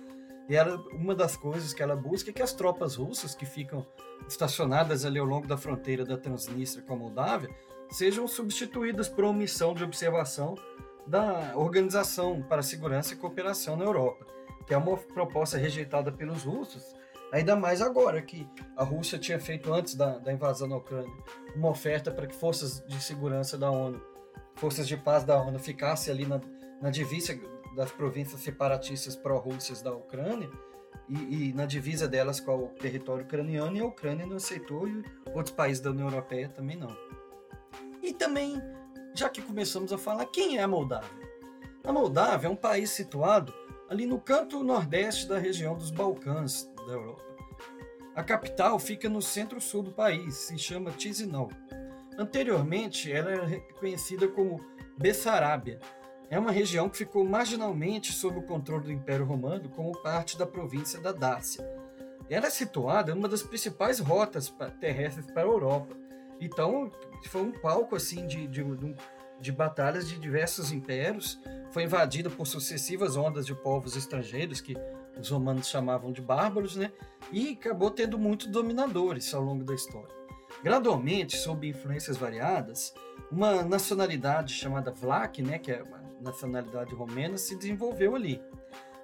E 0.48 0.54
ela, 0.54 0.76
uma 0.92 1.14
das 1.14 1.36
coisas 1.36 1.74
que 1.74 1.82
ela 1.82 1.96
busca 1.96 2.30
é 2.30 2.32
que 2.32 2.42
as 2.42 2.52
tropas 2.52 2.96
russas 2.96 3.34
que 3.34 3.44
ficam 3.44 3.84
estacionadas 4.26 5.04
ali 5.04 5.18
ao 5.18 5.26
longo 5.26 5.46
da 5.46 5.56
fronteira 5.56 6.04
da 6.04 6.16
Transnistria 6.16 6.82
com 6.82 6.94
a 6.94 6.96
Moldávia 6.96 7.50
sejam 7.90 8.26
substituídas 8.28 9.08
por 9.08 9.24
uma 9.24 9.32
missão 9.32 9.74
de 9.74 9.82
observação 9.84 10.56
da 11.06 11.52
Organização 11.56 12.40
para 12.42 12.60
a 12.60 12.62
Segurança 12.62 13.14
e 13.14 13.16
Cooperação 13.16 13.76
na 13.76 13.84
Europa, 13.84 14.24
que 14.66 14.72
é 14.72 14.76
uma 14.76 14.96
proposta 14.96 15.58
rejeitada 15.58 16.12
pelos 16.12 16.44
russos, 16.44 16.94
ainda 17.32 17.56
mais 17.56 17.82
agora 17.82 18.22
que 18.22 18.46
a 18.76 18.84
Rússia 18.84 19.18
tinha 19.18 19.40
feito 19.40 19.72
antes 19.72 19.94
da, 19.94 20.18
da 20.18 20.32
invasão 20.32 20.68
na 20.68 20.76
Ucrânia 20.76 21.12
uma 21.54 21.68
oferta 21.68 22.10
para 22.10 22.26
que 22.26 22.34
forças 22.34 22.84
de 22.86 23.02
segurança 23.02 23.58
da 23.58 23.70
ONU, 23.70 24.00
forças 24.54 24.86
de 24.86 24.96
paz 24.96 25.24
da 25.24 25.40
ONU 25.40 25.58
ficassem 25.58 26.12
ali 26.12 26.26
na, 26.26 26.40
na 26.80 26.90
divisa 26.90 27.38
das 27.74 27.90
províncias 27.90 28.40
separatistas 28.40 29.16
pró-russas 29.16 29.82
da 29.82 29.92
Ucrânia 29.92 30.50
e, 31.08 31.48
e, 31.48 31.52
na 31.52 31.66
divisa 31.66 32.06
delas 32.06 32.38
com 32.38 32.56
o 32.56 32.68
território 32.68 33.24
ucraniano 33.24 33.76
e 33.76 33.80
a 33.80 33.84
Ucrânia 33.84 34.26
não 34.26 34.36
aceitou 34.36 34.86
e 34.86 35.04
outros 35.34 35.54
países 35.54 35.82
da 35.82 35.90
União 35.90 36.08
Europeia 36.08 36.48
também 36.48 36.76
não. 36.76 36.96
E 38.02 38.12
também, 38.12 38.60
já 39.14 39.28
que 39.28 39.42
começamos 39.42 39.92
a 39.92 39.98
falar, 39.98 40.26
quem 40.26 40.58
é 40.58 40.62
a 40.62 40.68
Moldávia? 40.68 41.10
A 41.84 41.92
Moldávia 41.92 42.46
é 42.46 42.50
um 42.50 42.56
país 42.56 42.90
situado 42.90 43.52
ali 43.88 44.06
no 44.06 44.20
canto 44.20 44.62
nordeste 44.62 45.26
da 45.26 45.38
região 45.38 45.76
dos 45.76 45.90
Balcãs 45.90 46.70
da 46.86 46.92
Europa. 46.92 47.24
A 48.14 48.22
capital 48.22 48.78
fica 48.78 49.08
no 49.08 49.22
centro-sul 49.22 49.82
do 49.82 49.90
país, 49.92 50.34
se 50.34 50.58
chama 50.58 50.92
Chisinau. 50.96 51.50
Anteriormente, 52.18 53.10
ela 53.10 53.30
era 53.30 53.60
conhecida 53.78 54.28
como 54.28 54.60
Bessarábia. 54.98 55.80
É 56.28 56.38
uma 56.38 56.52
região 56.52 56.88
que 56.88 56.98
ficou 56.98 57.24
marginalmente 57.24 58.12
sob 58.12 58.38
o 58.38 58.42
controle 58.42 58.84
do 58.84 58.92
Império 58.92 59.24
Romano 59.24 59.68
como 59.70 60.00
parte 60.02 60.38
da 60.38 60.46
província 60.46 61.00
da 61.00 61.12
Dácia. 61.12 61.64
Ela 62.28 62.46
é 62.46 62.50
situada 62.50 63.10
em 63.10 63.14
uma 63.14 63.28
das 63.28 63.42
principais 63.42 63.98
rotas 63.98 64.54
terrestres 64.78 65.26
para 65.26 65.42
a 65.42 65.46
Europa. 65.46 65.96
Então, 66.40 66.90
foi 67.28 67.42
um 67.42 67.52
palco 67.52 67.94
assim 67.94 68.26
de, 68.26 68.46
de, 68.46 68.64
de 69.40 69.52
batalhas 69.52 70.08
de 70.08 70.18
diversos 70.18 70.72
impérios. 70.72 71.38
Foi 71.70 71.84
invadida 71.84 72.30
por 72.30 72.46
sucessivas 72.46 73.16
ondas 73.16 73.46
de 73.46 73.54
povos 73.54 73.96
estrangeiros 73.96 74.60
que 74.60 74.74
os 75.18 75.28
romanos 75.28 75.68
chamavam 75.68 76.12
de 76.12 76.22
bárbaros, 76.22 76.76
né? 76.76 76.90
E 77.30 77.50
acabou 77.52 77.90
tendo 77.90 78.18
muitos 78.18 78.46
dominadores 78.46 79.32
ao 79.34 79.42
longo 79.42 79.62
da 79.64 79.74
história. 79.74 80.14
Gradualmente, 80.62 81.36
sob 81.36 81.68
influências 81.68 82.16
variadas, 82.16 82.92
uma 83.30 83.62
nacionalidade 83.62 84.52
chamada 84.52 84.90
Vlach, 84.90 85.40
né, 85.42 85.58
que 85.58 85.70
é 85.70 85.82
uma 85.82 86.02
nacionalidade 86.20 86.94
romena, 86.94 87.36
se 87.38 87.56
desenvolveu 87.56 88.16
ali. 88.16 88.42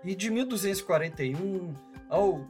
E 0.04 0.14
de 0.14 0.30
1241 0.30 1.74
ao 2.08 2.44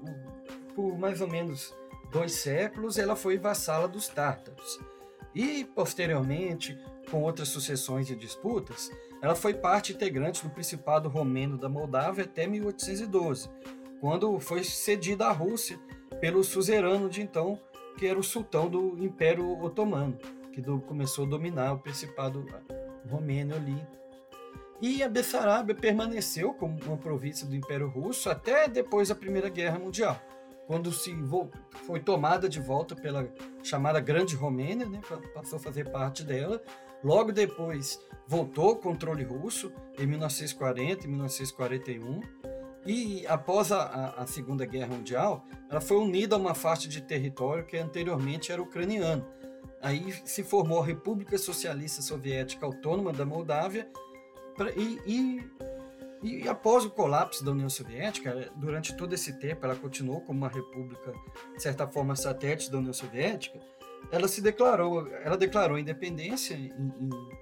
por 0.75 0.99
mais 0.99 1.21
ou 1.21 1.28
menos 1.28 1.75
dois 2.10 2.32
séculos, 2.32 2.98
ela 2.98 3.16
foi 3.16 3.38
vassala 3.38 3.88
dos 3.88 4.08
tártaros. 4.08 4.78
E, 5.34 5.64
posteriormente, 5.64 6.78
com 7.10 7.22
outras 7.22 7.48
sucessões 7.48 8.10
e 8.10 8.16
disputas, 8.16 8.90
ela 9.20 9.34
foi 9.34 9.54
parte 9.54 9.92
integrante 9.92 10.42
do 10.42 10.50
Principado 10.50 11.08
Romeno 11.08 11.58
da 11.58 11.68
Moldávia 11.68 12.25
até 12.25 12.46
1812, 12.46 13.48
quando 14.00 14.38
foi 14.40 14.64
cedida 14.64 15.26
à 15.26 15.32
Rússia 15.32 15.78
pelo 16.20 16.42
suzerano 16.42 17.08
de 17.08 17.22
então, 17.22 17.60
que 17.98 18.06
era 18.06 18.18
o 18.18 18.22
sultão 18.22 18.68
do 18.68 18.96
Império 19.02 19.62
Otomano, 19.62 20.18
que 20.52 20.60
do, 20.60 20.80
começou 20.80 21.26
a 21.26 21.28
dominar 21.28 21.72
o 21.72 21.78
Principado 21.78 22.46
Romeno 23.08 23.54
ali. 23.54 23.76
E 24.80 25.02
a 25.02 25.08
Bessarabia 25.08 25.75
permaneceu 25.75 26.52
como 26.52 26.78
uma 26.84 26.98
província 26.98 27.46
do 27.46 27.56
Império 27.56 27.88
Russo 27.88 28.28
até 28.28 28.68
depois 28.68 29.08
da 29.08 29.14
Primeira 29.14 29.48
Guerra 29.48 29.78
Mundial, 29.78 30.20
quando 30.66 30.92
se 30.92 31.14
foi 31.87 32.00
tomada 32.00 32.49
de 32.49 32.61
volta 32.61 32.94
pela 32.94 33.28
chamada 33.62 34.00
Grande 34.00 34.35
Romênia, 34.35 34.87
né, 34.87 35.00
passou 35.35 35.58
a 35.58 35.61
fazer 35.61 35.90
parte 35.90 36.25
dela. 36.25 36.62
Logo 37.04 37.30
depois 37.32 38.00
voltou 38.26 38.70
ao 38.70 38.76
controle 38.76 39.23
russo 39.23 39.73
em 39.99 40.06
1940 40.06 41.04
e 41.04 41.08
1941 41.08 42.20
e 42.87 43.26
após 43.26 43.73
a, 43.73 43.82
a, 43.82 44.23
a, 44.23 44.26
Segunda 44.26 44.64
Guerra 44.64 44.94
Mundial, 44.94 45.44
ela 45.68 45.80
foi 45.80 45.96
unida 45.96 46.37
a 46.37 46.38
uma 46.38 46.54
faixa 46.54 46.88
de 46.88 47.00
território 47.00 47.66
que 47.66 47.76
anteriormente 47.76 48.52
era 48.52 48.62
ucraniano. 48.62 49.26
Aí 49.82 50.14
se 50.25 50.44
formou 50.44 50.80
a 50.80 50.87
República 50.87 51.37
Socialista 51.37 52.00
Soviética 52.00 52.64
Autônoma 52.64 53.12
da 53.12 53.26
Moldávia 53.26 53.88
pra, 54.56 54.70
e, 54.70 55.00
e, 56.26 56.49
após 56.49 56.85
o 56.85 56.90
colapso 56.90 57.45
da 57.45 57.52
União 57.52 57.68
Soviética, 57.68 58.50
durante 58.56 58.97
todo 58.97 59.14
esse 59.14 59.33
tempo 59.38 59.64
ela 59.64 59.76
continuou 59.76 60.21
como 60.21 60.38
uma 60.38 60.49
república, 60.49 61.12
de 61.54 61.62
certa 61.62 61.87
forma, 61.87 62.16
satélite 62.16 62.71
da 62.71 62.78
União 62.78 62.92
Soviética, 62.92 63.61
ela 64.11 64.28
se 64.28 64.40
declarou, 64.40 65.06
ela 65.09 65.37
declarou 65.37 65.78
independência 65.78 66.54
em, 66.54 66.66
em 66.66 67.37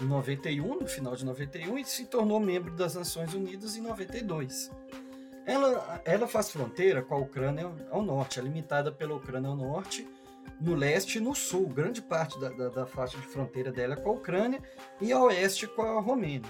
em 0.00 0.06
91, 0.06 0.80
no 0.80 0.86
final 0.86 1.14
de 1.14 1.24
91, 1.24 1.78
e 1.78 1.84
se 1.84 2.06
tornou 2.06 2.40
membro 2.40 2.74
das 2.74 2.94
Nações 2.94 3.34
Unidas 3.34 3.76
em 3.76 3.82
92. 3.82 4.70
Ela, 5.46 6.00
ela 6.04 6.26
faz 6.26 6.50
fronteira 6.50 7.02
com 7.02 7.14
a 7.14 7.18
Ucrânia 7.18 7.70
ao 7.90 8.02
norte, 8.02 8.40
é 8.40 8.42
limitada 8.42 8.90
pela 8.90 9.14
Ucrânia 9.14 9.50
ao 9.50 9.56
norte, 9.56 10.08
no 10.60 10.74
leste 10.74 11.18
e 11.18 11.20
no 11.20 11.34
sul. 11.34 11.68
Grande 11.68 12.00
parte 12.00 12.38
da, 12.40 12.48
da, 12.50 12.68
da 12.68 12.86
faixa 12.86 13.18
de 13.18 13.26
fronteira 13.26 13.70
dela 13.70 13.94
é 13.94 13.96
com 13.96 14.10
a 14.10 14.14
Ucrânia 14.14 14.62
e 15.00 15.12
ao 15.12 15.24
oeste 15.24 15.66
com 15.66 15.82
a 15.82 16.00
Romênia. 16.00 16.48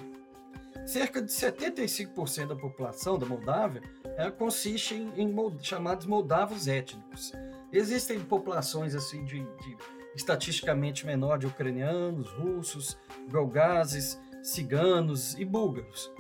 Cerca 0.87 1.23
de 1.23 1.31
75% 1.31 2.49
da 2.49 2.57
população 2.57 3.19
da 3.19 3.27
Moldávia 3.27 3.83
ela 4.17 4.31
consiste 4.31 4.95
em, 4.95 5.13
em 5.17 5.33
mold, 5.33 5.65
chamados 5.67 6.07
moldavos 6.07 6.67
étnicos. 6.69 7.33
Existem 7.73 8.21
populações 8.21 8.95
assim 8.95 9.25
de, 9.25 9.41
de 9.41 9.77
estatisticamente 10.15 11.07
menor 11.07 11.39
de 11.39 11.47
ucranianos, 11.47 12.29
russos, 12.33 12.99
belgazes, 13.31 14.21
ciganos 14.43 15.35
e 15.39 15.45
búlgaros. 15.45 16.13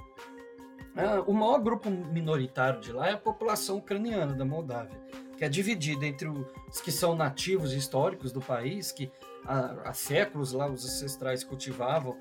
Ah, 0.97 1.23
o 1.26 1.33
maior 1.33 1.59
grupo 1.59 1.90
minoritário 1.90 2.81
de 2.81 2.93
lá 2.93 3.09
é 3.09 3.12
a 3.12 3.19
população 3.19 3.79
ucraniana 3.79 4.35
da 4.35 4.45
Moldávia, 4.45 5.00
que 5.37 5.45
é 5.45 5.49
dividida 5.49 6.07
entre 6.07 6.29
os 6.29 6.81
que 6.81 6.93
são 6.93 7.14
nativos 7.14 7.73
históricos 7.73 8.33
do 8.33 8.40
país, 8.40 8.93
que 8.93 9.11
há, 9.45 9.88
há 9.88 9.93
séculos 9.93 10.52
lá 10.52 10.69
os 10.69 10.85
ancestrais 10.85 11.45
cultivavam, 11.45 12.17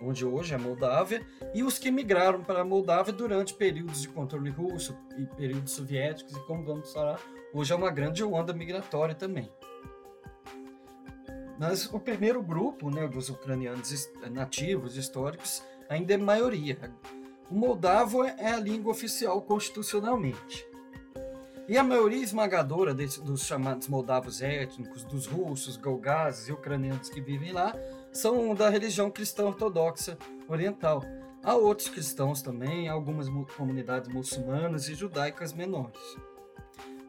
onde 0.00 0.24
hoje 0.24 0.54
é 0.54 0.58
Moldávia, 0.58 1.26
e 1.54 1.62
os 1.62 1.78
que 1.78 1.90
migraram 1.90 2.42
para 2.42 2.60
a 2.60 2.64
Moldávia 2.64 3.12
durante 3.12 3.54
períodos 3.54 4.02
de 4.02 4.08
controle 4.08 4.50
russo 4.50 4.96
e 5.16 5.26
períodos 5.36 5.72
soviéticos, 5.72 6.36
e 6.36 6.40
como 6.46 6.64
vamos 6.64 6.92
falar, 6.92 7.20
hoje 7.52 7.72
é 7.72 7.76
uma 7.76 7.90
grande 7.90 8.22
onda 8.22 8.52
migratória 8.52 9.14
também. 9.14 9.50
Mas 11.58 11.86
o 11.92 12.00
primeiro 12.00 12.42
grupo 12.42 12.90
né, 12.90 13.06
dos 13.06 13.28
ucranianos 13.28 14.10
nativos, 14.30 14.96
históricos, 14.96 15.62
ainda 15.88 16.14
é 16.14 16.16
maioria. 16.16 16.92
O 17.50 17.54
moldavo 17.54 18.24
é 18.24 18.52
a 18.52 18.58
língua 18.58 18.90
oficial 18.90 19.40
constitucionalmente. 19.42 20.66
E 21.66 21.78
a 21.78 21.82
maioria 21.82 22.22
esmagadora 22.22 22.92
desse, 22.92 23.22
dos 23.22 23.46
chamados 23.46 23.88
moldavos 23.88 24.42
étnicos, 24.42 25.02
dos 25.04 25.26
russos, 25.26 25.78
golgazes 25.78 26.48
e 26.48 26.52
ucranianos 26.52 27.08
que 27.08 27.22
vivem 27.22 27.52
lá, 27.52 27.74
são 28.14 28.54
da 28.54 28.70
religião 28.70 29.10
cristã 29.10 29.44
ortodoxa 29.44 30.16
oriental. 30.48 31.02
Há 31.42 31.56
outros 31.56 31.88
cristãos 31.88 32.40
também, 32.40 32.88
algumas 32.88 33.28
comunidades 33.56 34.08
muçulmanas 34.08 34.88
e 34.88 34.94
judaicas 34.94 35.52
menores. 35.52 36.00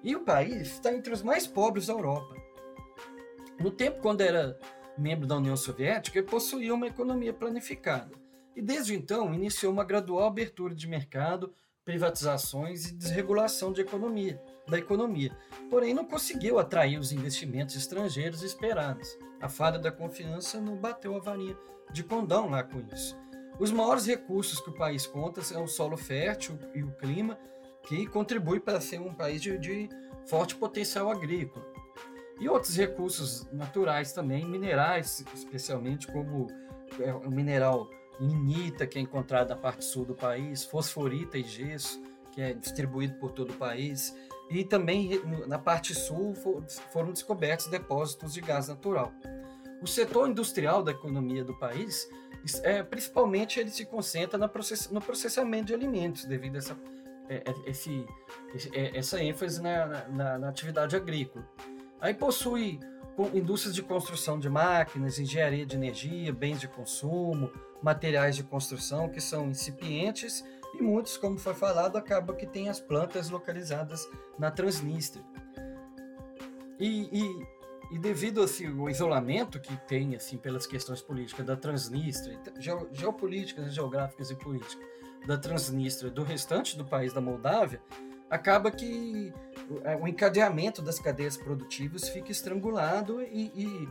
E 0.04 0.16
o 0.16 0.22
país 0.22 0.74
está 0.74 0.94
entre 0.94 1.14
os 1.14 1.22
mais 1.22 1.48
pobres 1.48 1.88
da 1.88 1.94
Europa. 1.94 2.36
No 3.60 3.72
tempo, 3.72 4.02
quando 4.02 4.22
era 4.22 4.60
membro 4.98 5.28
da 5.28 5.38
União 5.38 5.56
Soviética, 5.56 6.20
ele 6.20 6.28
possuía 6.28 6.74
uma 6.74 6.88
economia 6.88 7.32
planificada. 7.32 8.12
E 8.56 8.62
desde 8.62 8.96
então 8.96 9.34
iniciou 9.34 9.72
uma 9.72 9.84
gradual 9.84 10.28
abertura 10.28 10.74
de 10.74 10.88
mercado, 10.88 11.54
privatizações 11.84 12.88
e 12.88 12.96
desregulação 12.96 13.72
de 13.72 13.82
economia, 13.82 14.42
da 14.68 14.78
economia. 14.78 15.36
Porém, 15.70 15.94
não 15.94 16.06
conseguiu 16.06 16.60
atrair 16.60 16.98
os 16.98 17.12
investimentos 17.12 17.76
estrangeiros 17.76 18.42
esperados. 18.44 19.18
A 19.42 19.50
fada 19.50 19.78
da 19.78 19.92
confiança 19.92 20.60
não 20.60 20.76
bateu 20.76 21.16
a 21.16 21.20
varinha 21.20 21.56
de 21.92 22.04
condão 22.04 22.50
lá 22.50 22.64
com 22.64 22.82
isso. 22.94 23.18
Os 23.60 23.72
maiores 23.72 24.06
recursos 24.06 24.60
que 24.60 24.70
o 24.70 24.74
país 24.74 25.06
conta 25.08 25.42
são 25.42 25.64
o 25.64 25.68
solo 25.68 25.96
fértil 25.96 26.58
e 26.74 26.84
o 26.84 26.92
clima, 26.92 27.38
que 27.84 28.06
contribui 28.08 28.60
para 28.60 28.82
ser 28.82 29.00
um 29.00 29.14
país 29.14 29.42
de, 29.42 29.58
de 29.58 29.90
forte 30.26 30.56
potencial 30.56 31.10
agrícola. 31.10 31.66
E 32.40 32.50
outros 32.50 32.76
recursos 32.76 33.48
naturais 33.52 34.12
também, 34.12 34.46
minerais, 34.46 35.24
especialmente 35.34 36.08
como 36.08 36.48
é, 37.00 37.14
o 37.14 37.30
mineral 37.30 37.90
lignita, 38.20 38.86
que 38.86 38.98
é 38.98 39.02
encontrado 39.02 39.50
na 39.50 39.56
parte 39.56 39.86
sul 39.86 40.06
do 40.06 40.16
país, 40.16 40.64
fosforita 40.66 41.38
e 41.38 41.44
gesso, 41.44 42.02
que 42.32 42.42
é 42.42 42.54
distribuído 42.54 43.16
por 43.16 43.32
todo 43.32 43.52
o 43.52 43.58
país, 43.58 44.14
e 44.50 44.64
também 44.64 45.22
na 45.48 45.58
parte 45.58 45.94
sul 45.96 46.36
foram 46.92 47.12
descobertos 47.12 47.68
depósitos 47.68 48.34
de 48.34 48.42
gás 48.42 48.68
natural. 48.68 49.12
O 49.82 49.88
setor 49.88 50.30
industrial 50.30 50.84
da 50.84 50.92
economia 50.92 51.44
do 51.44 51.54
país, 51.58 52.10
é, 52.64 52.84
principalmente, 52.84 53.60
ele 53.60 53.70
se 53.70 53.86
concentra 53.86 54.38
no 54.38 55.02
processamento 55.02 55.66
de 55.66 55.74
alimentos, 55.74 56.26
devido 56.26 56.56
a 56.56 56.58
essa, 56.60 56.78
é, 57.28 57.36
é, 57.36 57.70
esse, 57.70 58.06
essa 58.74 59.22
ênfase 59.22 59.62
na, 59.62 60.08
na, 60.10 60.38
na 60.40 60.50
atividade 60.50 60.96
agrícola. 60.96 61.48
Aí 62.00 62.14
possui 62.14 62.80
indústrias 63.34 63.74
de 63.74 63.82
construção 63.82 64.40
de 64.40 64.50
máquinas, 64.50 65.18
engenharia 65.20 65.66
de 65.66 65.76
energia, 65.76 66.34
bens 66.34 66.60
de 66.60 66.68
consumo, 66.68 67.50
materiais 67.82 68.36
de 68.36 68.44
construção 68.44 69.10
que 69.10 69.22
são 69.22 69.50
incipientes 69.50 70.44
e 70.80 70.84
muitos, 70.84 71.18
como 71.18 71.38
foi 71.38 71.54
falado, 71.54 71.98
acaba 71.98 72.34
que 72.34 72.46
tem 72.46 72.70
as 72.70 72.80
plantas 72.80 73.30
localizadas 73.30 74.08
na 74.38 74.52
Transnistria. 74.52 75.24
E, 76.80 77.10
e, 77.12 77.48
e 77.96 78.00
devido 78.00 78.42
assim, 78.42 78.68
ao 78.68 78.90
isolamento 78.90 79.60
que 79.60 79.76
tem 79.88 80.16
assim 80.16 80.38
pelas 80.38 80.68
questões 80.68 81.02
políticas 81.02 81.46
da 81.46 81.56
Transnistria, 81.56 82.40
geopolíticas, 82.92 83.74
geográficas 83.74 84.30
e 84.32 84.36
políticas 84.36 84.78
da 85.26 85.38
Transnistria 85.38 86.12
do 86.12 86.24
restante 86.24 86.78
do 86.78 86.86
país 86.86 87.14
da 87.14 87.22
Moldávia, 87.22 87.82
acaba 88.30 88.72
que 88.72 89.34
é, 89.84 89.96
o 89.96 90.08
encadeamento 90.08 90.82
das 90.82 91.00
cadeias 91.00 91.38
produtivas 91.38 92.10
fica 92.10 92.32
estrangulado 92.32 93.22
e, 93.22 93.52
e 93.56 93.90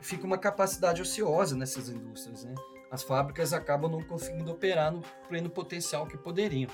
fica 0.00 0.26
uma 0.26 0.38
capacidade 0.38 1.00
ociosa 1.00 1.56
nessas 1.56 1.88
indústrias, 1.88 2.44
né? 2.44 2.54
As 2.90 3.02
fábricas 3.02 3.52
acabam 3.52 3.90
não 3.90 4.02
conseguindo 4.02 4.52
operar 4.52 4.92
no 4.92 5.02
pleno 5.28 5.50
potencial 5.50 6.06
que 6.06 6.16
poderiam. 6.16 6.70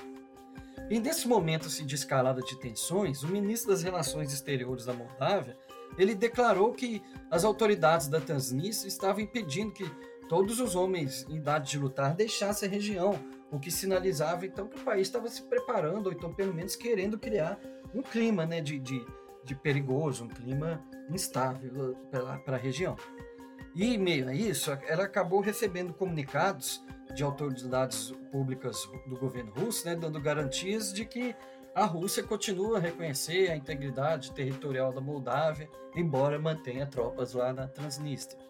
E 0.89 0.99
nesse 0.99 1.27
momento 1.27 1.67
assim, 1.67 1.85
de 1.85 1.95
escalada 1.95 2.41
de 2.41 2.59
tensões, 2.59 3.23
o 3.23 3.27
ministro 3.27 3.71
das 3.71 3.83
Relações 3.83 4.33
Exteriores 4.33 4.85
da 4.85 4.93
Moldávia 4.93 5.57
ele 5.97 6.15
declarou 6.15 6.73
que 6.73 7.01
as 7.29 7.43
autoridades 7.43 8.07
da 8.07 8.19
Transnistria 8.19 8.87
estavam 8.87 9.21
impedindo 9.21 9.71
que 9.71 9.89
todos 10.27 10.59
os 10.59 10.75
homens 10.75 11.25
em 11.29 11.35
idade 11.35 11.71
de 11.71 11.77
lutar 11.77 12.15
deixassem 12.15 12.67
a 12.67 12.71
região, 12.71 13.19
o 13.51 13.59
que 13.59 13.69
sinalizava 13.69 14.45
então 14.45 14.67
que 14.67 14.79
o 14.79 14.83
país 14.83 15.07
estava 15.07 15.27
se 15.27 15.43
preparando, 15.43 16.07
ou 16.07 16.11
então 16.11 16.33
pelo 16.33 16.53
menos 16.53 16.75
querendo 16.75 17.19
criar 17.19 17.59
um 17.93 18.01
clima 18.01 18.45
né, 18.45 18.59
de, 18.59 18.79
de, 18.79 19.05
de 19.43 19.55
perigoso, 19.55 20.23
um 20.23 20.27
clima 20.27 20.83
instável 21.09 21.95
para 22.43 22.55
a 22.55 22.59
região. 22.59 22.95
E, 23.75 23.95
em 23.95 23.97
meio 23.97 24.29
a 24.29 24.33
isso, 24.33 24.71
ela 24.87 25.03
acabou 25.03 25.41
recebendo 25.41 25.93
comunicados 25.93 26.83
de 27.15 27.23
autoridades 27.23 28.11
públicas 28.31 28.87
do 29.07 29.17
governo 29.17 29.51
russo, 29.51 29.85
né, 29.85 29.95
dando 29.95 30.19
garantias 30.19 30.93
de 30.93 31.05
que 31.05 31.35
a 31.75 31.85
Rússia 31.85 32.23
continua 32.23 32.77
a 32.77 32.81
reconhecer 32.81 33.49
a 33.49 33.55
integridade 33.55 34.31
territorial 34.31 34.93
da 34.93 35.01
Moldávia, 35.01 35.69
embora 35.95 36.37
mantenha 36.37 36.85
tropas 36.85 37.33
lá 37.33 37.51
na 37.51 37.67
Transnistria. 37.67 38.41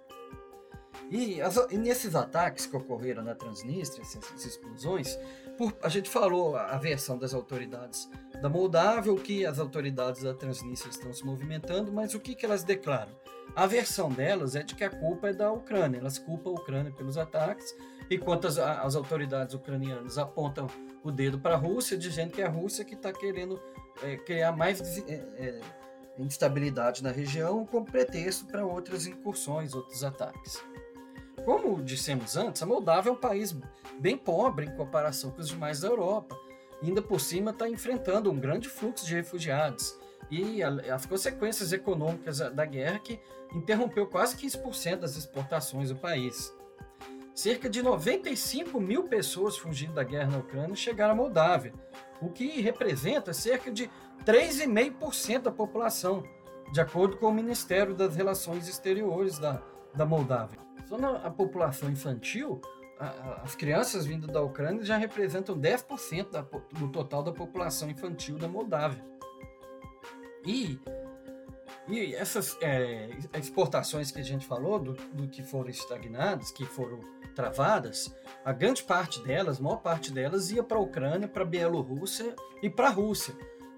E, 1.10 1.42
as, 1.42 1.56
e 1.72 1.78
nesses 1.78 2.16
ataques 2.16 2.66
que 2.66 2.76
ocorreram 2.76 3.24
na 3.24 3.36
Transnistria, 3.36 4.04
essas 4.04 4.46
explosões, 4.46 5.18
por, 5.58 5.74
a 5.82 5.90
gente 5.90 6.10
falou 6.10 6.56
a, 6.56 6.68
a 6.72 6.78
versão 6.78 7.18
das 7.18 7.34
autoridades 7.34 8.10
da 8.44 8.50
Moldávia, 8.50 9.14
o 9.14 9.16
que 9.16 9.46
as 9.46 9.58
autoridades 9.58 10.22
da 10.22 10.34
Transnistria 10.34 10.92
estão 10.92 11.14
se 11.14 11.26
movimentando, 11.26 11.94
mas 11.94 12.14
o 12.14 12.20
que, 12.20 12.36
que 12.36 12.46
elas 12.46 12.62
declaram? 12.62 13.14
A 13.56 13.66
versão 13.66 14.10
delas 14.10 14.54
é 14.54 14.64
de 14.64 14.76
que 14.76 14.84
a 14.84 14.90
culpa 14.90 15.30
é 15.30 15.34
da 15.34 15.50
Ucrânia. 15.50 16.00
Elas 16.00 16.18
culpam 16.18 16.50
a 16.50 16.54
Ucrânia 16.54 16.92
pelos 16.92 17.18
ataques, 17.18 17.74
enquanto 18.12 18.46
as, 18.46 18.58
as 18.58 18.98
autoridades 18.98 19.56
ucranianas 19.56 20.18
apontam 20.18 20.68
o 21.02 21.10
dedo 21.10 21.40
para 21.40 21.56
a 21.56 21.58
Rússia, 21.58 21.98
dizendo 21.98 22.34
que 22.34 22.42
é 22.42 22.46
a 22.46 22.50
Rússia 22.50 22.84
que 22.84 22.96
está 22.96 23.14
querendo 23.14 23.62
é, 24.02 24.18
criar 24.18 24.52
mais 24.52 24.98
é, 25.08 25.14
é, 25.14 25.62
instabilidade 26.20 27.02
na 27.02 27.12
região, 27.12 27.66
como 27.66 27.86
pretexto 27.86 28.46
para 28.48 28.66
outras 28.66 29.08
incursões, 29.08 29.74
outros 29.74 30.04
ataques. 30.04 30.62
Como 31.46 31.82
dissemos 31.82 32.36
antes, 32.36 32.62
a 32.62 32.66
Moldávia 32.66 33.10
é 33.10 33.14
um 33.14 33.18
país 33.18 33.56
bem 34.02 34.18
pobre 34.18 34.66
em 34.66 34.76
comparação 34.76 35.32
com 35.32 35.40
os 35.40 35.48
demais 35.48 35.80
da 35.80 35.88
Europa. 35.88 36.36
Ainda 36.84 37.02
por 37.02 37.22
cima 37.22 37.52
está 37.52 37.68
enfrentando 37.70 38.30
um 38.30 38.38
grande 38.38 38.68
fluxo 38.68 39.06
de 39.06 39.16
refugiados 39.16 39.98
e 40.30 40.62
as 40.62 41.06
consequências 41.06 41.72
econômicas 41.72 42.40
da 42.40 42.66
guerra 42.66 43.00
que 43.00 43.20
interrompeu 43.56 44.06
quase 44.06 44.36
15% 44.36 44.98
das 44.98 45.16
exportações 45.16 45.90
do 45.90 45.96
país. 45.96 46.54
Cerca 47.34 47.70
de 47.70 47.82
95 47.82 48.80
mil 48.82 49.04
pessoas 49.04 49.58
fugindo 49.58 49.94
da 49.94 50.04
guerra 50.04 50.32
na 50.32 50.38
Ucrânia 50.40 50.76
chegaram 50.76 51.14
à 51.14 51.16
Moldávia, 51.16 51.74
o 52.22 52.30
que 52.30 52.62
representa 52.62 53.34
cerca 53.34 53.72
de 53.72 53.90
3,5% 54.26 55.44
da 55.44 55.52
população, 55.52 56.24
de 56.72 56.82
acordo 56.82 57.18
com 57.18 57.28
o 57.28 57.34
Ministério 57.34 57.96
das 57.96 58.16
Relações 58.16 58.68
Exteriores 58.68 59.40
da, 59.40 59.62
da 59.96 60.06
Moldávia. 60.06 60.60
Só 60.88 60.98
na 60.98 61.30
população 61.32 61.90
infantil, 61.90 62.62
as 63.44 63.56
crianças 63.56 64.06
vindas 64.06 64.30
da 64.30 64.42
Ucrânia 64.42 64.84
já 64.84 64.98
representam 64.98 65.58
10% 65.58 66.32
da, 66.32 66.42
do 66.42 66.90
total 66.90 67.24
da 67.24 67.32
população 67.32 67.90
infantil 67.90 68.38
da 68.38 68.48
Moldávia. 68.48 69.04
E, 70.46 70.80
e 71.88 72.16
essas 72.16 72.58
é, 72.62 73.10
exportações 73.34 74.12
que 74.12 74.20
a 74.20 74.24
gente 74.24 74.46
falou, 74.46 74.80
do, 74.80 74.94
do 74.94 75.28
que 75.28 75.42
foram 75.42 75.70
estagnadas, 75.70 76.52
que 76.52 76.66
foram 76.66 77.00
travadas, 77.34 78.14
a 78.46 78.52
grande 78.52 78.84
parte 78.84 79.22
delas, 79.24 79.60
a 79.60 79.64
maior 79.64 79.78
parte 79.78 80.12
delas, 80.12 80.52
ia 80.52 80.64
para 80.64 80.78
a 80.78 80.82
Ucrânia, 80.82 81.28
para 81.28 81.44
a 81.44 81.46
Bielorrússia 81.46 82.36
e 82.62 82.70
para 82.70 82.88
a 82.88 82.92
Rússia. 82.92 83.34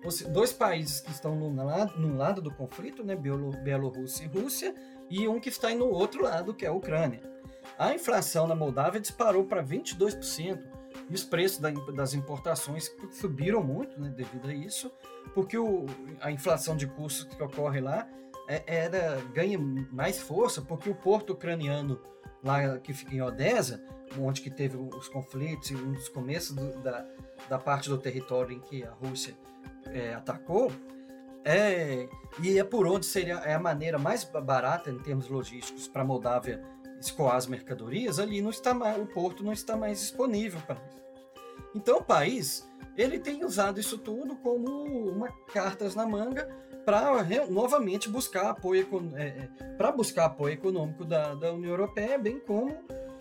Seja, 0.09 0.29
dois 0.29 0.53
países 0.53 0.99
que 0.99 1.11
estão 1.11 1.35
num 1.35 1.55
lado, 1.65 2.15
lado 2.15 2.41
do 2.41 2.51
conflito, 2.51 3.03
né, 3.03 3.15
Bielorrússia 3.15 4.25
e 4.25 4.27
Rússia, 4.27 4.75
e 5.09 5.27
um 5.27 5.39
que 5.39 5.49
está 5.49 5.73
no 5.73 5.87
outro 5.87 6.23
lado, 6.23 6.53
que 6.53 6.65
é 6.65 6.69
a 6.69 6.73
Ucrânia. 6.73 7.21
A 7.77 7.93
inflação 7.93 8.47
na 8.47 8.55
Moldávia 8.55 9.01
disparou 9.01 9.45
para 9.45 9.63
22%, 9.63 10.59
e 11.09 11.13
os 11.13 11.23
preços 11.23 11.59
das 11.93 12.13
importações 12.13 12.89
subiram 13.11 13.61
muito 13.61 13.99
né, 13.99 14.09
devido 14.09 14.47
a 14.47 14.53
isso, 14.53 14.91
porque 15.33 15.57
o, 15.57 15.85
a 16.21 16.31
inflação 16.31 16.75
de 16.75 16.87
custos 16.87 17.35
que 17.35 17.43
ocorre 17.43 17.81
lá 17.81 18.07
é, 18.47 18.63
era, 18.65 19.21
ganha 19.33 19.59
mais 19.91 20.19
força, 20.19 20.61
porque 20.61 20.89
o 20.89 20.95
porto 20.95 21.33
ucraniano 21.33 21.99
lá 22.43 22.77
que 22.77 22.93
fica 22.93 23.13
em 23.13 23.21
Odessa, 23.21 23.83
onde 24.19 24.41
que 24.41 24.49
teve 24.49 24.77
os 24.77 25.07
conflitos 25.09 25.71
e 25.71 25.75
um 25.75 25.93
dos 25.93 26.07
começos 26.07 26.55
do, 26.55 26.79
da, 26.81 27.05
da 27.49 27.59
parte 27.59 27.89
do 27.89 27.97
território 27.97 28.55
em 28.55 28.59
que 28.59 28.83
a 28.83 28.91
Rússia 28.91 29.35
é, 29.87 30.13
atacou, 30.13 30.71
é, 31.43 32.07
e 32.41 32.57
é 32.57 32.63
por 32.63 32.87
onde 32.87 33.05
seria 33.05 33.35
é 33.35 33.53
a 33.53 33.59
maneira 33.59 33.99
mais 33.99 34.23
barata 34.23 34.89
em 34.89 34.97
termos 34.99 35.27
logísticos 35.27 35.87
para 35.87 36.01
a 36.01 36.05
Moldávia 36.05 36.63
escoar 36.99 37.35
as 37.35 37.47
mercadorias, 37.47 38.19
ali 38.19 38.41
não 38.41 38.49
está 38.49 38.73
mais, 38.73 39.01
o 39.01 39.05
porto 39.05 39.43
não 39.43 39.53
está 39.53 39.75
mais 39.75 39.99
disponível 39.99 40.61
para 40.61 40.75
isso. 40.75 41.05
Então 41.73 41.97
o 41.97 42.03
país 42.03 42.67
ele 42.97 43.19
tem 43.19 43.43
usado 43.43 43.79
isso 43.79 43.97
tudo 43.97 44.35
como 44.37 44.69
uma 45.09 45.29
cartas 45.53 45.95
na 45.95 46.07
manga 46.07 46.49
para 46.85 47.23
novamente 47.49 48.07
buscar 48.07 48.51
apoio 48.51 48.87
é, 49.15 49.23
é 49.23 49.49
para 49.75 49.91
buscar 49.91 50.25
apoio 50.25 50.53
econômico 50.53 51.03
da, 51.03 51.33
da 51.33 51.51
União 51.51 51.71
Europeia, 51.71 52.17
bem 52.17 52.39
como 52.39 52.77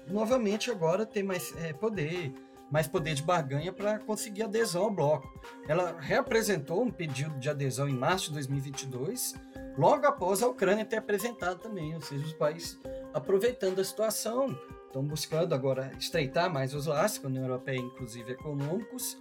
novamente 0.07 0.71
agora 0.71 1.07
ter 1.07 1.23
mais 1.23 1.53
é, 1.63 1.73
poder, 1.73 2.33
mais 2.71 2.87
poder 2.87 3.15
de 3.15 3.23
barganha 3.23 3.73
para 3.73 3.99
conseguir 3.99 4.43
adesão 4.43 4.85
ao 4.85 4.91
bloco. 4.91 5.41
Ela 5.67 5.97
reapresentou 5.99 6.83
um 6.83 6.91
pedido 6.91 7.37
de 7.39 7.49
adesão 7.49 7.89
em 7.89 7.95
março 7.95 8.29
de 8.29 8.35
2022, 8.35 9.35
logo 9.79 10.07
após 10.07 10.43
a 10.43 10.47
Ucrânia 10.47 10.85
ter 10.85 10.99
apresentado 10.99 11.59
também, 11.59 11.95
ou 11.95 12.03
seja, 12.03 12.25
os 12.25 12.35
países 12.35 12.79
aproveitando 13.14 13.81
a 13.81 13.85
situação, 13.85 14.59
estão 14.87 15.05
buscando 15.05 15.55
agora 15.55 15.92
estreitar 15.98 16.53
mais 16.53 16.74
os 16.74 16.87
laços 16.87 17.18
com 17.18 17.29
a 17.29 17.31
União 17.31 17.44
Europeia, 17.44 17.79
inclusive 17.79 18.33
econômicos. 18.33 19.16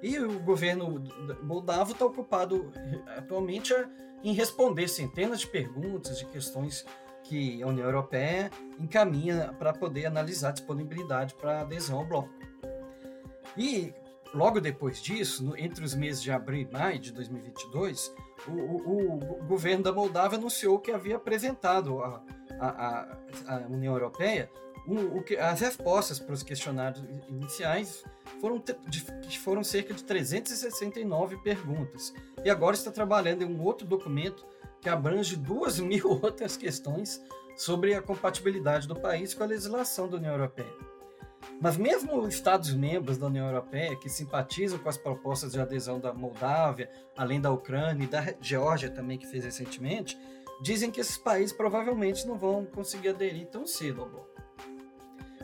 E 0.00 0.16
o 0.18 0.38
governo 0.38 1.02
moldavo 1.42 1.92
está 1.92 2.06
ocupado 2.06 2.72
atualmente 3.16 3.74
em 4.22 4.32
responder 4.32 4.86
centenas 4.88 5.40
de 5.40 5.48
perguntas, 5.48 6.18
de 6.18 6.26
questões 6.26 6.86
que 7.24 7.60
a 7.62 7.66
União 7.66 7.84
Europeia 7.84 8.50
encaminha 8.78 9.52
para 9.58 9.72
poder 9.72 10.06
analisar 10.06 10.50
a 10.50 10.52
disponibilidade 10.52 11.34
para 11.34 11.62
adesão 11.62 11.98
ao 11.98 12.06
bloco. 12.06 12.32
E 13.56 13.92
logo 14.32 14.60
depois 14.60 15.02
disso, 15.02 15.44
no, 15.44 15.58
entre 15.58 15.84
os 15.84 15.94
meses 15.94 16.22
de 16.22 16.30
abril 16.30 16.68
e 16.68 16.72
maio 16.72 16.98
de 17.00 17.12
2022, 17.12 18.14
o, 18.46 18.52
o, 18.52 19.14
o 19.40 19.44
governo 19.44 19.82
da 19.82 19.92
Moldávia 19.92 20.38
anunciou 20.38 20.78
que 20.78 20.92
havia 20.92 21.16
apresentado 21.16 22.00
a, 22.00 22.22
a, 22.60 23.18
a, 23.46 23.56
União 23.68 23.94
Europeia, 23.94 24.50
o, 24.86 25.22
que, 25.22 25.36
as 25.36 25.60
respostas 25.60 26.18
para 26.18 26.32
os 26.32 26.42
questionários 26.42 27.04
iniciais 27.28 28.02
foram, 28.40 28.62
de, 28.86 29.38
foram 29.38 29.62
cerca 29.62 29.92
de 29.92 30.02
369 30.02 31.36
perguntas. 31.38 32.14
E 32.42 32.48
agora 32.48 32.74
está 32.74 32.90
trabalhando 32.90 33.42
em 33.42 33.46
um 33.46 33.62
outro 33.62 33.86
documento 33.86 34.46
que 34.80 34.88
abrange 34.88 35.36
duas 35.36 35.78
mil 35.80 36.08
outras 36.22 36.56
questões 36.56 37.20
sobre 37.56 37.94
a 37.94 38.00
compatibilidade 38.00 38.86
do 38.86 38.94
país 38.94 39.34
com 39.34 39.42
a 39.42 39.46
legislação 39.46 40.08
da 40.08 40.16
União 40.16 40.32
Europeia. 40.32 40.88
Mas 41.60 41.76
mesmo 41.76 42.26
Estados 42.28 42.72
membros 42.72 43.18
da 43.18 43.26
União 43.26 43.46
Europeia 43.46 43.96
que 43.96 44.08
simpatizam 44.08 44.78
com 44.78 44.88
as 44.88 44.96
propostas 44.96 45.52
de 45.52 45.60
adesão 45.60 45.98
da 45.98 46.14
Moldávia, 46.14 46.88
além 47.16 47.40
da 47.40 47.50
Ucrânia 47.50 48.04
e 48.04 48.06
da 48.06 48.34
Geórgia 48.40 48.90
também 48.90 49.18
que 49.18 49.26
fez 49.26 49.44
recentemente, 49.44 50.16
dizem 50.60 50.90
que 50.90 51.00
esses 51.00 51.16
países 51.16 51.52
provavelmente 51.52 52.26
não 52.26 52.36
vão 52.36 52.64
conseguir 52.64 53.10
aderir 53.10 53.46
tão 53.46 53.66
cedo 53.66 54.02
ao 54.02 54.08
bloco. 54.08 54.28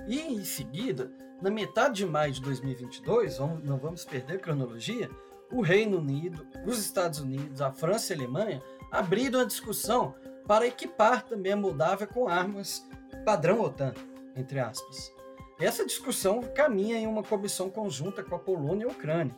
E 0.07 0.21
em 0.21 0.45
seguida, 0.45 1.11
na 1.41 1.51
metade 1.51 1.97
de 1.97 2.07
maio 2.07 2.33
de 2.33 2.41
2022, 2.43 3.39
vamos, 3.39 3.65
não 3.65 3.79
vamos 3.79 4.05
perder 4.05 4.35
a 4.35 4.39
cronologia, 4.39 5.11
o 5.51 5.61
Reino 5.61 5.99
Unido, 5.99 6.47
os 6.67 6.79
Estados 6.79 7.21
Unidos, 7.21 7.61
a 7.61 7.73
França 7.73 8.13
e 8.13 8.17
a 8.17 8.19
Alemanha 8.19 8.63
abriram 8.91 9.41
a 9.41 9.45
discussão 9.45 10.15
para 10.47 10.67
equipar 10.67 11.25
também 11.25 11.53
a 11.53 11.57
Moldávia 11.57 12.07
com 12.07 12.29
armas 12.29 12.87
padrão 13.25 13.61
OTAN, 13.61 13.95
entre 14.37 14.59
aspas. 14.59 15.13
Essa 15.59 15.87
discussão 15.87 16.43
caminha 16.55 16.99
em 16.99 17.07
uma 17.07 17.23
comissão 17.23 17.71
conjunta 17.71 18.23
com 18.23 18.35
a 18.35 18.39
Polônia 18.39 18.85
e 18.85 18.89
a 18.89 18.93
Ucrânia. 18.93 19.35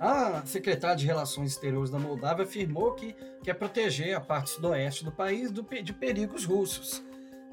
A 0.00 0.42
secretária 0.44 0.96
de 0.96 1.06
Relações 1.06 1.52
Exteriores 1.52 1.90
da 1.90 1.98
Moldávia 1.98 2.44
afirmou 2.44 2.92
que 2.92 3.14
quer 3.42 3.54
proteger 3.54 4.16
a 4.16 4.20
parte 4.20 4.50
sudoeste 4.50 5.04
do 5.04 5.12
país 5.12 5.50
do, 5.50 5.62
de 5.62 5.92
perigos 5.92 6.44
russos. 6.44 7.02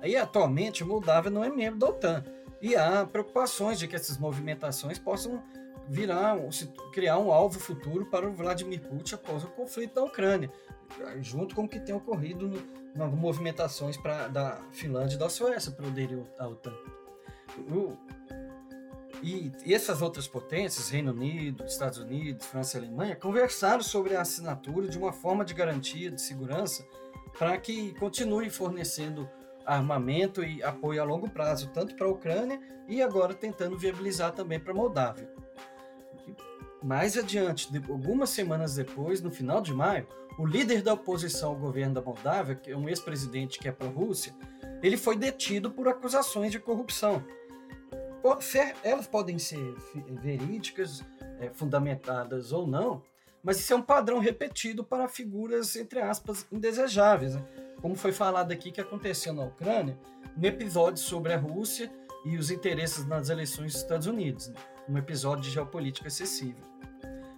Aí, 0.01 0.15
atualmente, 0.15 0.83
a 0.83 0.85
Moldávia 0.85 1.29
não 1.29 1.43
é 1.43 1.49
membro 1.49 1.79
da 1.79 1.87
OTAN 1.87 2.23
e 2.61 2.75
há 2.75 3.05
preocupações 3.05 3.79
de 3.79 3.87
que 3.87 3.95
essas 3.95 4.17
movimentações 4.17 4.97
possam 4.97 5.41
virar, 5.87 6.37
criar 6.93 7.17
um 7.19 7.31
alvo 7.31 7.59
futuro 7.59 8.05
para 8.05 8.27
o 8.27 8.33
Vladimir 8.33 8.81
Putin 8.81 9.15
após 9.15 9.43
o 9.43 9.47
conflito 9.47 9.95
da 9.95 10.03
Ucrânia, 10.03 10.51
junto 11.21 11.55
com 11.55 11.63
o 11.63 11.67
que 11.67 11.79
tem 11.79 11.93
ocorrido 11.93 12.47
no, 12.47 12.61
nas 12.95 13.13
movimentações 13.13 13.97
pra, 13.97 14.27
da 14.27 14.59
Finlândia 14.71 15.15
e 15.15 15.19
da 15.19 15.29
Suécia 15.29 15.71
para 15.71 15.87
aderir 15.87 16.23
à 16.39 16.47
OTAN. 16.47 16.73
O, 17.69 17.97
e, 19.21 19.51
essas 19.65 20.01
outras 20.01 20.27
potências, 20.27 20.89
Reino 20.89 21.11
Unido, 21.11 21.63
Estados 21.65 21.99
Unidos, 21.99 22.45
França 22.45 22.77
e 22.77 22.81
Alemanha, 22.81 23.15
conversaram 23.15 23.83
sobre 23.83 24.15
a 24.15 24.21
assinatura 24.21 24.87
de 24.87 24.97
uma 24.97 25.13
forma 25.13 25.45
de 25.45 25.53
garantia 25.53 26.09
de 26.09 26.21
segurança 26.21 26.85
para 27.37 27.57
que 27.57 27.93
continue 27.99 28.49
fornecendo 28.49 29.29
armamento 29.65 30.43
e 30.43 30.61
apoio 30.63 31.01
a 31.01 31.05
longo 31.05 31.29
prazo, 31.29 31.69
tanto 31.73 31.95
para 31.95 32.07
a 32.07 32.11
Ucrânia 32.11 32.59
e 32.87 33.01
agora 33.01 33.33
tentando 33.33 33.77
viabilizar 33.77 34.31
também 34.31 34.59
para 34.59 34.71
a 34.71 34.75
Moldávia. 34.75 35.29
Mais 36.83 37.15
adiante, 37.15 37.69
algumas 37.89 38.31
semanas 38.31 38.75
depois, 38.75 39.21
no 39.21 39.31
final 39.31 39.61
de 39.61 39.71
maio, 39.71 40.07
o 40.39 40.45
líder 40.45 40.81
da 40.81 40.93
oposição 40.93 41.49
ao 41.49 41.55
governo 41.55 41.93
da 41.93 42.01
Moldávia, 42.01 42.55
que 42.55 42.71
é 42.71 42.77
um 42.77 42.89
ex-presidente 42.89 43.59
que 43.59 43.67
é 43.67 43.71
pró-Rússia, 43.71 44.33
ele 44.81 44.97
foi 44.97 45.15
detido 45.15 45.69
por 45.69 45.87
acusações 45.87 46.51
de 46.51 46.59
corrupção. 46.59 47.23
Elas 48.83 49.07
podem 49.07 49.39
ser 49.39 49.75
verídicas, 50.21 51.03
é, 51.39 51.49
fundamentadas 51.49 52.51
ou 52.51 52.67
não, 52.67 53.01
mas 53.43 53.59
isso 53.59 53.73
é 53.73 53.75
um 53.75 53.81
padrão 53.81 54.19
repetido 54.19 54.83
para 54.83 55.07
figuras, 55.07 55.75
entre 55.75 55.99
aspas, 55.99 56.45
indesejáveis. 56.51 57.35
Né? 57.35 57.43
Como 57.81 57.95
foi 57.95 58.11
falado 58.11 58.51
aqui 58.51 58.71
que 58.71 58.81
aconteceu 58.81 59.33
na 59.33 59.43
Ucrânia, 59.43 59.97
no 60.37 60.45
episódio 60.45 61.01
sobre 61.01 61.33
a 61.33 61.37
Rússia 61.37 61.91
e 62.25 62.37
os 62.37 62.51
interesses 62.51 63.05
nas 63.07 63.29
eleições 63.29 63.73
dos 63.73 63.81
Estados 63.81 64.07
Unidos, 64.07 64.49
né? 64.49 64.55
um 64.87 64.97
episódio 64.97 65.43
de 65.43 65.49
geopolítica 65.49 66.07
excessiva. 66.07 66.59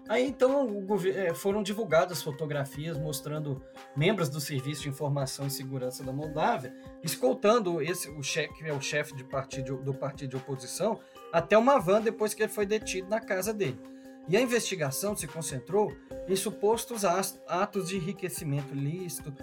Aí 0.09 0.27
então 0.27 0.67
é, 1.15 1.33
foram 1.33 1.63
divulgadas 1.63 2.21
fotografias 2.21 2.97
mostrando 2.97 3.63
membros 3.95 4.29
do 4.29 4.41
Serviço 4.41 4.83
de 4.83 4.89
Informação 4.89 5.47
e 5.47 5.49
Segurança 5.49 6.03
da 6.03 6.11
Moldávia 6.11 6.73
escoltando 7.01 7.81
esse 7.81 8.09
o 8.09 8.21
chefe 8.21 8.53
que 8.53 8.65
é 8.65 8.73
o 8.73 8.81
chefe 8.81 9.15
de 9.15 9.23
partido 9.23 9.77
do 9.77 9.93
partido 9.93 10.31
de 10.31 10.35
oposição 10.35 10.99
até 11.31 11.57
uma 11.57 11.79
van 11.79 12.01
depois 12.01 12.33
que 12.33 12.43
ele 12.43 12.51
foi 12.51 12.65
detido 12.65 13.09
na 13.09 13.21
casa 13.21 13.53
dele. 13.53 13.79
E 14.27 14.37
a 14.37 14.41
investigação 14.41 15.15
se 15.15 15.27
concentrou 15.27 15.93
em 16.27 16.35
supostos 16.35 17.03
atos 17.03 17.89
de 17.89 17.97
enriquecimento 17.97 18.73
ilícito. 18.73 19.33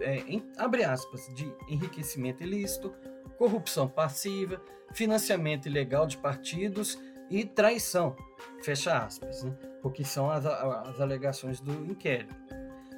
É, 0.00 0.16
em, 0.26 0.42
abre 0.56 0.82
aspas, 0.82 1.28
de 1.34 1.52
enriquecimento 1.68 2.42
ilícito, 2.42 2.92
corrupção 3.36 3.86
passiva, 3.86 4.60
financiamento 4.92 5.66
ilegal 5.66 6.06
de 6.06 6.16
partidos 6.16 6.98
e 7.30 7.44
traição, 7.44 8.16
fecha 8.62 8.96
aspas, 8.96 9.44
né? 9.44 9.54
Porque 9.80 10.04
são 10.04 10.30
as, 10.30 10.44
as 10.44 11.00
alegações 11.00 11.60
do 11.60 11.72
inquérito. 11.90 12.34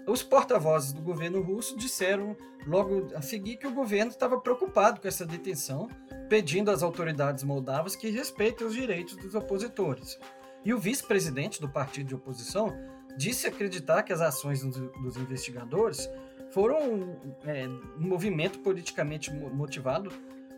Os 0.06 0.22
porta-vozes 0.22 0.92
do 0.92 1.02
governo 1.02 1.40
russo 1.42 1.76
disseram 1.76 2.36
logo 2.66 3.08
a 3.14 3.22
seguir 3.22 3.56
que 3.56 3.66
o 3.66 3.74
governo 3.74 4.10
estava 4.10 4.40
preocupado 4.40 5.00
com 5.00 5.06
essa 5.06 5.24
detenção, 5.24 5.88
pedindo 6.28 6.70
às 6.70 6.82
autoridades 6.82 7.44
moldavas 7.44 7.94
que 7.94 8.10
respeitem 8.10 8.66
os 8.66 8.74
direitos 8.74 9.16
dos 9.16 9.34
opositores. 9.34 10.18
E 10.64 10.74
o 10.74 10.78
vice-presidente 10.78 11.60
do 11.60 11.68
partido 11.68 12.08
de 12.08 12.14
oposição 12.14 12.74
disse 13.16 13.46
acreditar 13.46 14.02
que 14.02 14.12
as 14.12 14.20
ações 14.20 14.62
dos 14.62 15.16
investigadores 15.16 16.08
foram 16.50 17.16
é, 17.44 17.66
um 17.68 18.08
movimento 18.08 18.58
politicamente 18.58 19.32
motivado 19.32 20.10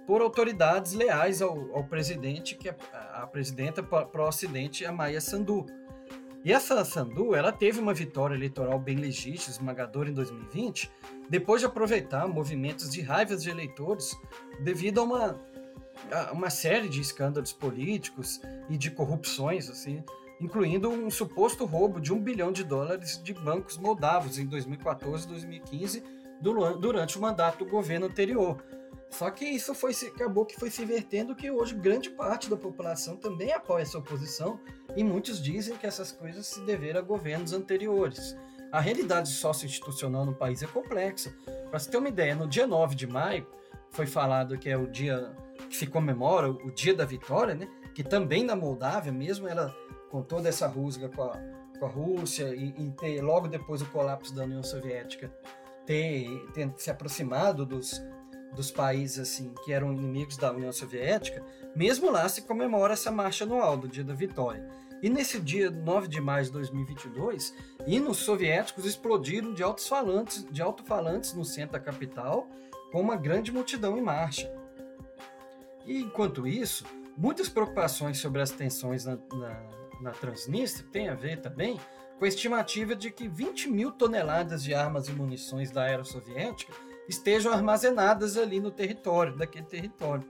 por 0.06 0.20
autoridades 0.20 0.92
leais 0.92 1.40
ao, 1.40 1.74
ao 1.74 1.84
presidente, 1.84 2.56
que 2.56 2.68
é 2.68 2.76
a, 2.92 3.26
presidenta 3.26 3.82
pró-ocidente, 3.82 4.84
a 4.84 4.92
Maia 4.92 5.20
Sandu. 5.20 5.66
E 6.44 6.52
essa 6.52 6.84
Sandu, 6.84 7.34
ela 7.34 7.52
teve 7.52 7.78
uma 7.78 7.94
vitória 7.94 8.34
eleitoral 8.34 8.78
bem 8.78 8.96
legítima, 8.96 9.50
esmagadora 9.50 10.10
em 10.10 10.12
2020, 10.12 10.90
depois 11.30 11.60
de 11.60 11.66
aproveitar 11.66 12.26
movimentos 12.26 12.90
de 12.90 13.00
raivas 13.00 13.44
de 13.44 13.50
eleitores 13.50 14.18
devido 14.60 15.00
a 15.00 15.04
uma, 15.04 15.40
a 16.10 16.32
uma 16.32 16.50
série 16.50 16.88
de 16.88 17.00
escândalos 17.00 17.52
políticos 17.52 18.40
e 18.68 18.76
de 18.76 18.90
corrupções, 18.90 19.70
assim, 19.70 20.02
incluindo 20.40 20.90
um 20.90 21.08
suposto 21.10 21.64
roubo 21.64 22.00
de 22.00 22.12
um 22.12 22.18
bilhão 22.18 22.50
de 22.50 22.64
dólares 22.64 23.22
de 23.22 23.32
bancos 23.32 23.78
moldavos 23.78 24.36
em 24.36 24.46
2014 24.46 25.24
e 25.24 25.28
2015 25.28 26.02
durante 26.80 27.16
o 27.16 27.20
mandato 27.20 27.64
do 27.64 27.70
governo 27.70 28.06
anterior. 28.06 28.60
Só 29.08 29.30
que 29.30 29.44
isso 29.44 29.74
foi 29.74 29.92
acabou 29.92 30.44
que 30.44 30.58
foi 30.58 30.70
se 30.70 30.82
invertendo 30.82 31.36
que 31.36 31.50
hoje 31.50 31.74
grande 31.74 32.10
parte 32.10 32.50
da 32.50 32.56
população 32.56 33.14
também 33.16 33.52
apoia 33.52 33.82
essa 33.82 33.98
oposição 33.98 34.58
e 34.96 35.04
muitos 35.04 35.42
dizem 35.42 35.76
que 35.76 35.86
essas 35.86 36.12
coisas 36.12 36.46
se 36.46 36.60
deveram 36.62 37.00
a 37.00 37.02
governos 37.02 37.52
anteriores. 37.52 38.36
A 38.70 38.80
realidade 38.80 39.28
sócio-institucional 39.28 40.24
no 40.24 40.34
país 40.34 40.62
é 40.62 40.66
complexa. 40.66 41.34
Para 41.70 41.78
você 41.78 41.90
ter 41.90 41.96
uma 41.98 42.08
ideia, 42.08 42.34
no 42.34 42.48
dia 42.48 42.66
9 42.66 42.94
de 42.94 43.06
maio 43.06 43.46
foi 43.90 44.06
falado 44.06 44.58
que 44.58 44.70
é 44.70 44.76
o 44.76 44.86
dia 44.86 45.34
que 45.68 45.76
se 45.76 45.86
comemora 45.86 46.50
o 46.50 46.70
dia 46.70 46.94
da 46.94 47.04
vitória, 47.04 47.54
né? 47.54 47.68
Que 47.94 48.02
também 48.02 48.44
na 48.44 48.56
Moldávia, 48.56 49.12
mesmo 49.12 49.46
ela 49.46 49.74
com 50.10 50.22
toda 50.22 50.48
essa 50.48 50.66
rusga 50.66 51.08
com 51.08 51.22
a, 51.22 51.38
com 51.78 51.84
a 51.84 51.88
Rússia 51.88 52.54
e, 52.54 52.74
e 52.78 52.90
ter 52.92 53.20
logo 53.20 53.48
depois 53.48 53.82
o 53.82 53.86
colapso 53.86 54.34
da 54.34 54.44
União 54.44 54.62
Soviética 54.62 55.30
ter, 55.86 56.28
ter 56.52 56.72
se 56.76 56.90
aproximado 56.90 57.66
dos 57.66 58.02
dos 58.54 58.70
países 58.70 59.18
assim 59.18 59.54
que 59.64 59.72
eram 59.72 59.92
inimigos 59.92 60.36
da 60.36 60.52
União 60.52 60.72
Soviética, 60.72 61.42
mesmo 61.74 62.10
lá 62.10 62.28
se 62.28 62.42
comemora 62.42 62.92
essa 62.92 63.10
marcha 63.10 63.44
anual 63.44 63.76
do 63.76 63.88
Dia 63.88 64.04
da 64.04 64.14
Vitória. 64.14 64.68
E 65.02 65.10
nesse 65.10 65.40
dia 65.40 65.68
9 65.68 66.06
de 66.06 66.20
maio 66.20 66.44
de 66.44 66.52
2022, 66.52 67.52
hinos 67.86 68.18
soviéticos 68.18 68.84
explodiram 68.84 69.52
de 69.52 69.62
alto-falantes 69.62 70.46
de 70.48 70.62
alto 70.62 70.84
no 71.34 71.44
centro 71.44 71.72
da 71.72 71.80
capital, 71.80 72.48
com 72.92 73.00
uma 73.00 73.16
grande 73.16 73.50
multidão 73.50 73.98
em 73.98 74.02
marcha. 74.02 74.52
E 75.84 76.00
enquanto 76.00 76.46
isso, 76.46 76.84
muitas 77.16 77.48
preocupações 77.48 78.18
sobre 78.18 78.42
as 78.42 78.52
tensões 78.52 79.04
na, 79.04 79.18
na, 79.32 79.62
na 80.00 80.10
Transnistria 80.12 80.88
têm 80.92 81.08
a 81.08 81.14
ver 81.14 81.40
também 81.40 81.80
com 82.16 82.24
a 82.24 82.28
estimativa 82.28 82.94
de 82.94 83.10
que 83.10 83.26
20 83.26 83.68
mil 83.70 83.90
toneladas 83.90 84.62
de 84.62 84.72
armas 84.72 85.08
e 85.08 85.12
munições 85.12 85.72
da 85.72 85.84
era 85.84 86.04
soviética 86.04 86.72
estejam 87.08 87.52
armazenadas 87.52 88.36
ali 88.36 88.60
no 88.60 88.70
território, 88.70 89.36
daquele 89.36 89.66
território. 89.66 90.24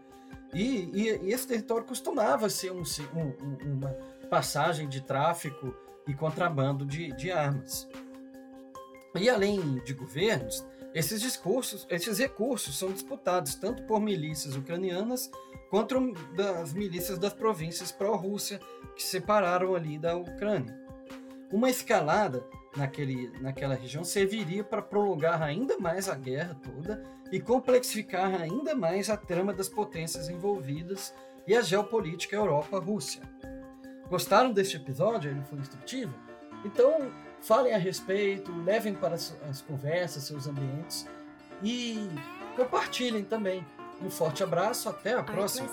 E, 0.55 0.91
e, 0.93 1.19
e 1.23 1.33
esse 1.33 1.47
território 1.47 1.85
costumava 1.85 2.49
ser 2.51 2.73
um, 2.73 2.83
um, 3.15 3.73
uma 3.73 3.91
passagem 4.29 4.89
de 4.89 5.01
tráfico 5.01 5.75
e 6.07 6.15
contrabando 6.15 6.85
de, 6.85 7.15
de 7.17 7.31
armas. 7.31 7.89
E 9.15 9.29
além 9.29 9.79
de 9.85 9.93
governos, 9.95 10.65
esses 10.95 11.21
discursos, 11.21 11.87
esses 11.89 12.19
recursos 12.19 12.79
são 12.79 12.93
disputados 12.93 13.55
tanto 13.55 13.83
por 13.85 14.01
milícias 14.01 14.57
ucranianas 14.57 15.31
quanto 15.71 16.13
das 16.35 16.75
milícias 16.75 17.19
das 17.19 17.33
províncias 17.33 17.91
pró-Rússia 17.91 18.61
que 18.95 19.03
separaram 19.03 19.75
ali 19.75 19.99
da 19.99 20.15
Ucrânia. 20.17 20.79
Uma 21.51 21.71
escalada 21.71 22.45
naquele, 22.77 23.31
naquela 23.41 23.75
região 23.75 24.05
serviria 24.05 24.65
para 24.65 24.83
prolongar 24.83 25.43
ainda 25.43 25.79
mais 25.79 26.09
a 26.09 26.15
guerra 26.15 26.57
toda 26.63 27.03
e 27.31 27.41
complexificar 27.41 28.41
ainda 28.41 28.75
mais 28.75 29.09
a 29.11 29.17
trama 29.17 29.53
das 29.53 29.69
potências 29.69 30.29
envolvidas 30.29 31.15
e 31.47 31.55
a 31.55 31.63
geopolítica 31.63 32.37
Europa-Rússia. 32.37 33.23
Gostaram 34.09 34.53
deste 34.53 34.77
episódio? 34.77 35.31
Ele 35.31 35.43
foi 35.43 35.59
instrutivo? 35.59 36.15
Então, 36.65 37.11
falem 37.41 37.75
a 37.75 37.79
respeito, 37.79 38.53
levem 38.63 38.95
para 38.95 39.15
as 39.15 39.65
conversas, 39.67 40.25
seus 40.25 40.47
ambientes 40.47 41.07
e 41.63 42.09
compartilhem 42.57 43.25
também. 43.25 43.65
Um 44.01 44.11
forte 44.11 44.43
abraço, 44.43 44.89
até 44.89 45.15
a 45.15 45.23
próxima! 45.23 45.69